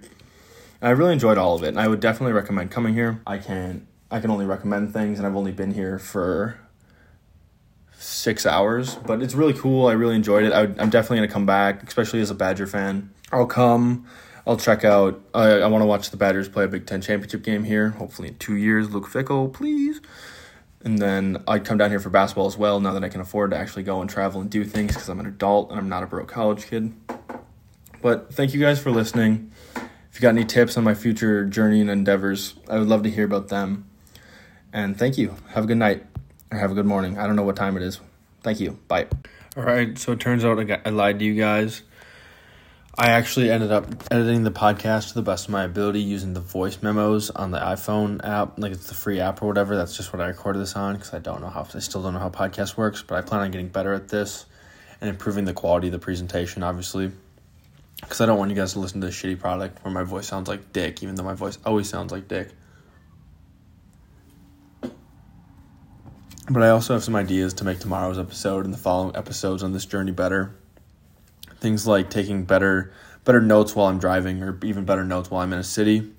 I 0.80 0.90
really 0.90 1.12
enjoyed 1.12 1.38
all 1.38 1.56
of 1.56 1.64
it, 1.64 1.68
and 1.68 1.80
I 1.80 1.88
would 1.88 2.00
definitely 2.00 2.32
recommend 2.32 2.70
coming 2.70 2.94
here. 2.94 3.20
I 3.26 3.38
can 3.38 3.86
I 4.10 4.20
can 4.20 4.30
only 4.30 4.46
recommend 4.46 4.92
things, 4.92 5.18
and 5.18 5.26
I've 5.26 5.36
only 5.36 5.52
been 5.52 5.74
here 5.74 5.98
for 5.98 6.58
six 7.98 8.46
hours, 8.46 8.94
but 8.94 9.22
it's 9.22 9.34
really 9.34 9.54
cool. 9.54 9.88
I 9.88 9.92
really 9.92 10.14
enjoyed 10.14 10.44
it. 10.44 10.52
I 10.52 10.62
am 10.80 10.90
definitely 10.90 11.18
gonna 11.18 11.28
come 11.28 11.46
back, 11.46 11.82
especially 11.82 12.20
as 12.20 12.30
a 12.30 12.34
Badger 12.34 12.66
fan. 12.66 13.10
I'll 13.32 13.46
come. 13.46 14.06
I'll 14.46 14.56
check 14.56 14.84
out. 14.84 15.20
I, 15.34 15.46
I 15.46 15.66
want 15.66 15.82
to 15.82 15.86
watch 15.86 16.10
the 16.10 16.16
Badgers 16.16 16.48
play 16.48 16.64
a 16.64 16.68
Big 16.68 16.86
Ten 16.86 17.02
championship 17.02 17.42
game 17.42 17.64
here. 17.64 17.90
Hopefully 17.90 18.28
in 18.28 18.36
two 18.36 18.56
years. 18.56 18.90
Luke 18.90 19.06
Fickell, 19.06 19.52
please. 19.52 20.00
And 20.84 20.98
then 20.98 21.42
I'd 21.46 21.64
come 21.64 21.76
down 21.76 21.90
here 21.90 22.00
for 22.00 22.08
basketball 22.08 22.46
as 22.46 22.56
well. 22.56 22.80
Now 22.80 22.94
that 22.94 23.04
I 23.04 23.08
can 23.08 23.20
afford 23.20 23.50
to 23.50 23.58
actually 23.58 23.82
go 23.82 24.00
and 24.00 24.08
travel 24.08 24.40
and 24.40 24.48
do 24.48 24.64
things 24.64 24.94
because 24.94 25.08
I'm 25.08 25.20
an 25.20 25.26
adult 25.26 25.70
and 25.70 25.78
I'm 25.78 25.88
not 25.88 26.02
a 26.02 26.06
broke 26.06 26.28
college 26.28 26.66
kid. 26.66 26.94
But 28.00 28.32
thank 28.32 28.54
you 28.54 28.60
guys 28.60 28.80
for 28.80 28.90
listening. 28.90 29.50
You 30.18 30.22
got 30.22 30.30
any 30.30 30.44
tips 30.44 30.76
on 30.76 30.82
my 30.82 30.94
future 30.94 31.44
journey 31.44 31.80
and 31.80 31.88
endeavors, 31.88 32.54
I 32.68 32.76
would 32.76 32.88
love 32.88 33.04
to 33.04 33.10
hear 33.10 33.24
about 33.24 33.46
them. 33.50 33.88
And 34.72 34.98
thank 34.98 35.16
you. 35.16 35.36
Have 35.50 35.62
a 35.62 35.66
good 35.68 35.76
night 35.76 36.04
or 36.50 36.58
have 36.58 36.72
a 36.72 36.74
good 36.74 36.86
morning. 36.86 37.16
I 37.16 37.28
don't 37.28 37.36
know 37.36 37.44
what 37.44 37.54
time 37.54 37.76
it 37.76 37.84
is. 37.84 38.00
Thank 38.42 38.58
you. 38.58 38.80
Bye. 38.88 39.06
All 39.56 39.62
right. 39.62 39.96
So 39.96 40.10
it 40.10 40.18
turns 40.18 40.44
out 40.44 40.58
I, 40.58 40.64
got, 40.64 40.80
I 40.84 40.90
lied 40.90 41.20
to 41.20 41.24
you 41.24 41.36
guys. 41.36 41.82
I 42.98 43.10
actually 43.10 43.48
ended 43.48 43.70
up 43.70 43.86
editing 44.10 44.42
the 44.42 44.50
podcast 44.50 45.10
to 45.10 45.14
the 45.14 45.22
best 45.22 45.44
of 45.44 45.52
my 45.52 45.62
ability 45.62 46.00
using 46.00 46.34
the 46.34 46.40
voice 46.40 46.82
memos 46.82 47.30
on 47.30 47.52
the 47.52 47.60
iPhone 47.60 48.20
app, 48.26 48.58
like 48.58 48.72
it's 48.72 48.88
the 48.88 48.94
free 48.94 49.20
app 49.20 49.40
or 49.40 49.46
whatever. 49.46 49.76
That's 49.76 49.96
just 49.96 50.12
what 50.12 50.20
I 50.20 50.26
recorded 50.26 50.58
this 50.58 50.74
on 50.74 50.96
because 50.96 51.14
I 51.14 51.20
don't 51.20 51.40
know 51.40 51.48
how 51.48 51.64
I 51.72 51.78
still 51.78 52.02
don't 52.02 52.14
know 52.14 52.18
how 52.18 52.28
podcast 52.28 52.76
works, 52.76 53.02
but 53.02 53.18
I 53.18 53.20
plan 53.20 53.42
on 53.42 53.52
getting 53.52 53.68
better 53.68 53.92
at 53.92 54.08
this 54.08 54.46
and 55.00 55.08
improving 55.08 55.44
the 55.44 55.54
quality 55.54 55.86
of 55.86 55.92
the 55.92 56.00
presentation, 56.00 56.64
obviously. 56.64 57.12
Because 58.00 58.20
I 58.20 58.26
don't 58.26 58.38
want 58.38 58.50
you 58.50 58.56
guys 58.56 58.72
to 58.74 58.80
listen 58.80 59.00
to 59.00 59.08
a 59.08 59.10
shitty 59.10 59.38
product 59.38 59.84
where 59.84 59.92
my 59.92 60.04
voice 60.04 60.26
sounds 60.26 60.48
like 60.48 60.72
dick, 60.72 61.02
even 61.02 61.14
though 61.14 61.24
my 61.24 61.34
voice 61.34 61.58
always 61.64 61.88
sounds 61.88 62.12
like 62.12 62.28
dick. 62.28 62.50
But 66.50 66.62
I 66.62 66.70
also 66.70 66.94
have 66.94 67.04
some 67.04 67.14
ideas 67.14 67.52
to 67.54 67.64
make 67.64 67.78
tomorrow's 67.78 68.18
episode 68.18 68.64
and 68.64 68.72
the 68.72 68.78
following 68.78 69.14
episodes 69.14 69.62
on 69.62 69.72
this 69.72 69.84
journey 69.84 70.12
better. 70.12 70.54
Things 71.60 71.86
like 71.86 72.08
taking 72.08 72.44
better 72.44 72.92
better 73.24 73.40
notes 73.42 73.76
while 73.76 73.88
I'm 73.88 73.98
driving 73.98 74.42
or 74.42 74.58
even 74.64 74.86
better 74.86 75.04
notes 75.04 75.30
while 75.30 75.42
I'm 75.42 75.52
in 75.52 75.58
a 75.58 75.64
city. 75.64 76.10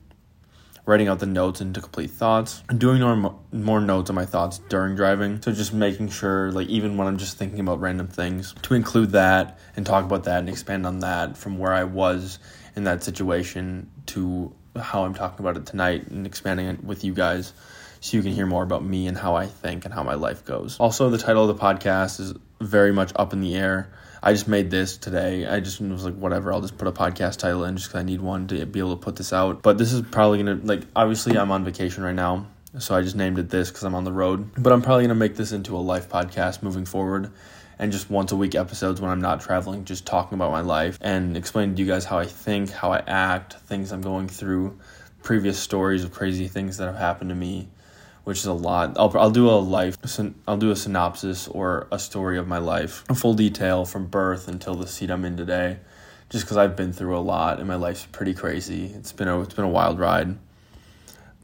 Writing 0.86 1.07
out 1.07 1.19
the 1.19 1.27
notes 1.27 1.62
into 1.62 1.81
complete 1.81 2.09
thoughts 2.09 2.63
and 2.67 2.79
doing 2.79 3.00
more, 3.00 3.39
more 3.51 3.79
notes 3.79 4.09
on 4.09 4.15
my 4.15 4.25
thoughts 4.25 4.59
during 4.69 4.95
driving. 4.95 5.41
So 5.41 5.51
just 5.51 5.74
making 5.74 6.09
sure, 6.09 6.51
like, 6.51 6.67
even 6.67 6.98
when 6.98 7.07
I'm 7.07 7.17
just 7.17 7.38
thinking 7.38 7.59
about 7.59 7.79
random 7.79 8.07
things, 8.07 8.55
to 8.63 8.74
include 8.74 9.12
that 9.12 9.59
and 9.75 9.86
talk 9.86 10.03
about 10.05 10.24
that 10.24 10.39
and 10.39 10.50
expand 10.50 10.88
on 10.88 11.00
that 11.00 11.38
from 11.38 11.59
where 11.59 11.74
I 11.74 11.83
was 11.83 12.39
in 12.75 12.86
that 12.86 13.03
situation 13.03 13.91
to 14.07 14.53
how 14.75 15.03
I'm 15.03 15.13
talking 15.13 15.45
about 15.45 15.57
it 15.57 15.65
tonight 15.65 16.07
and 16.07 16.25
expanding 16.25 16.67
it 16.67 16.83
with 16.83 17.03
you 17.03 17.13
guys 17.13 17.53
so 18.01 18.17
you 18.17 18.24
can 18.24 18.31
hear 18.31 18.45
more 18.45 18.63
about 18.63 18.83
me 18.83 19.07
and 19.07 19.17
how 19.17 19.36
I 19.36 19.45
think 19.45 19.86
and 19.86 19.93
how 19.93 20.03
my 20.03 20.15
life 20.15 20.45
goes. 20.45 20.77
Also, 20.79 21.09
the 21.09 21.17
title 21.17 21.50
of 21.50 21.55
the 21.55 21.62
podcast 21.62 22.19
is 22.19 22.33
very 22.62 22.93
much 22.93 23.12
up 23.15 23.33
in 23.33 23.41
the 23.41 23.55
air. 23.55 23.91
I 24.21 24.33
just 24.33 24.47
made 24.47 24.69
this 24.69 24.97
today. 24.97 25.47
I 25.47 25.59
just 25.59 25.79
was 25.79 26.03
like, 26.03 26.15
whatever, 26.15 26.51
I'll 26.51 26.61
just 26.61 26.77
put 26.77 26.88
a 26.88 26.91
podcast 26.91 27.38
title 27.38 27.63
in 27.63 27.77
just 27.77 27.89
because 27.89 28.01
I 28.01 28.03
need 28.03 28.21
one 28.21 28.47
to 28.47 28.65
be 28.65 28.79
able 28.79 28.95
to 28.95 29.01
put 29.01 29.15
this 29.15 29.31
out. 29.31 29.61
But 29.61 29.77
this 29.77 29.93
is 29.93 30.01
probably 30.01 30.43
going 30.43 30.59
to, 30.59 30.65
like, 30.65 30.81
obviously, 30.95 31.38
I'm 31.38 31.51
on 31.51 31.63
vacation 31.63 32.03
right 32.03 32.15
now. 32.15 32.47
So 32.77 32.95
I 32.95 33.01
just 33.01 33.15
named 33.15 33.39
it 33.39 33.49
this 33.49 33.69
because 33.69 33.83
I'm 33.83 33.95
on 33.95 34.03
the 34.03 34.11
road. 34.11 34.51
But 34.55 34.73
I'm 34.73 34.81
probably 34.81 35.03
going 35.03 35.09
to 35.09 35.15
make 35.15 35.35
this 35.35 35.51
into 35.51 35.75
a 35.75 35.79
life 35.79 36.09
podcast 36.09 36.61
moving 36.61 36.85
forward 36.85 37.31
and 37.79 37.91
just 37.93 38.09
once 38.09 38.31
a 38.33 38.35
week 38.35 38.55
episodes 38.55 38.99
when 38.99 39.09
I'm 39.09 39.21
not 39.21 39.41
traveling, 39.41 39.85
just 39.85 40.05
talking 40.05 40.35
about 40.35 40.51
my 40.51 40.61
life 40.61 40.97
and 41.01 41.38
explaining 41.38 41.75
to 41.75 41.81
you 41.81 41.88
guys 41.88 42.03
how 42.03 42.19
I 42.19 42.25
think, 42.25 42.69
how 42.71 42.91
I 42.91 43.01
act, 43.07 43.53
things 43.53 43.91
I'm 43.91 44.01
going 44.01 44.27
through, 44.27 44.77
previous 45.23 45.57
stories 45.57 46.03
of 46.03 46.11
crazy 46.11 46.47
things 46.47 46.77
that 46.77 46.88
have 46.88 46.97
happened 46.97 47.29
to 47.29 47.35
me 47.35 47.69
which 48.29 48.38
is 48.38 48.45
a 48.45 48.53
lot. 48.53 48.95
I'll, 49.00 49.12
I'll 49.17 49.31
do 49.31 49.50
a 49.50 49.57
life, 49.57 49.98
I'll 50.48 50.55
do 50.55 50.69
a 50.69 50.75
synopsis 50.75 51.48
or 51.48 51.88
a 51.91 51.98
story 51.98 52.38
of 52.38 52.48
my 52.48 52.59
life, 52.59 53.03
a 53.09 53.15
full 53.15 53.33
detail 53.33 53.86
from 53.86 54.05
birth 54.05 54.48
until 54.48 54.75
the 54.75 54.86
seat 54.86 55.09
I'm 55.09 55.25
in 55.25 55.36
today, 55.36 55.79
just 56.29 56.45
because 56.45 56.55
I've 56.55 56.75
been 56.75 56.93
through 56.93 57.17
a 57.17 57.25
lot 57.25 57.57
and 57.57 57.67
my 57.67 57.74
life's 57.74 58.05
pretty 58.05 58.36
crazy. 58.36 58.86
It's 58.86 59.12
been 59.12 59.27
a, 59.27 59.41
it's 59.41 59.55
been 59.55 59.65
a 59.65 59.69
wild 59.69 59.98
ride. 59.98 60.38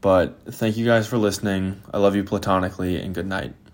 But 0.00 0.38
thank 0.44 0.76
you 0.76 0.86
guys 0.86 1.08
for 1.08 1.18
listening. 1.18 1.82
I 1.92 1.98
love 1.98 2.14
you 2.14 2.22
platonically 2.22 3.02
and 3.02 3.12
good 3.12 3.26
night. 3.26 3.56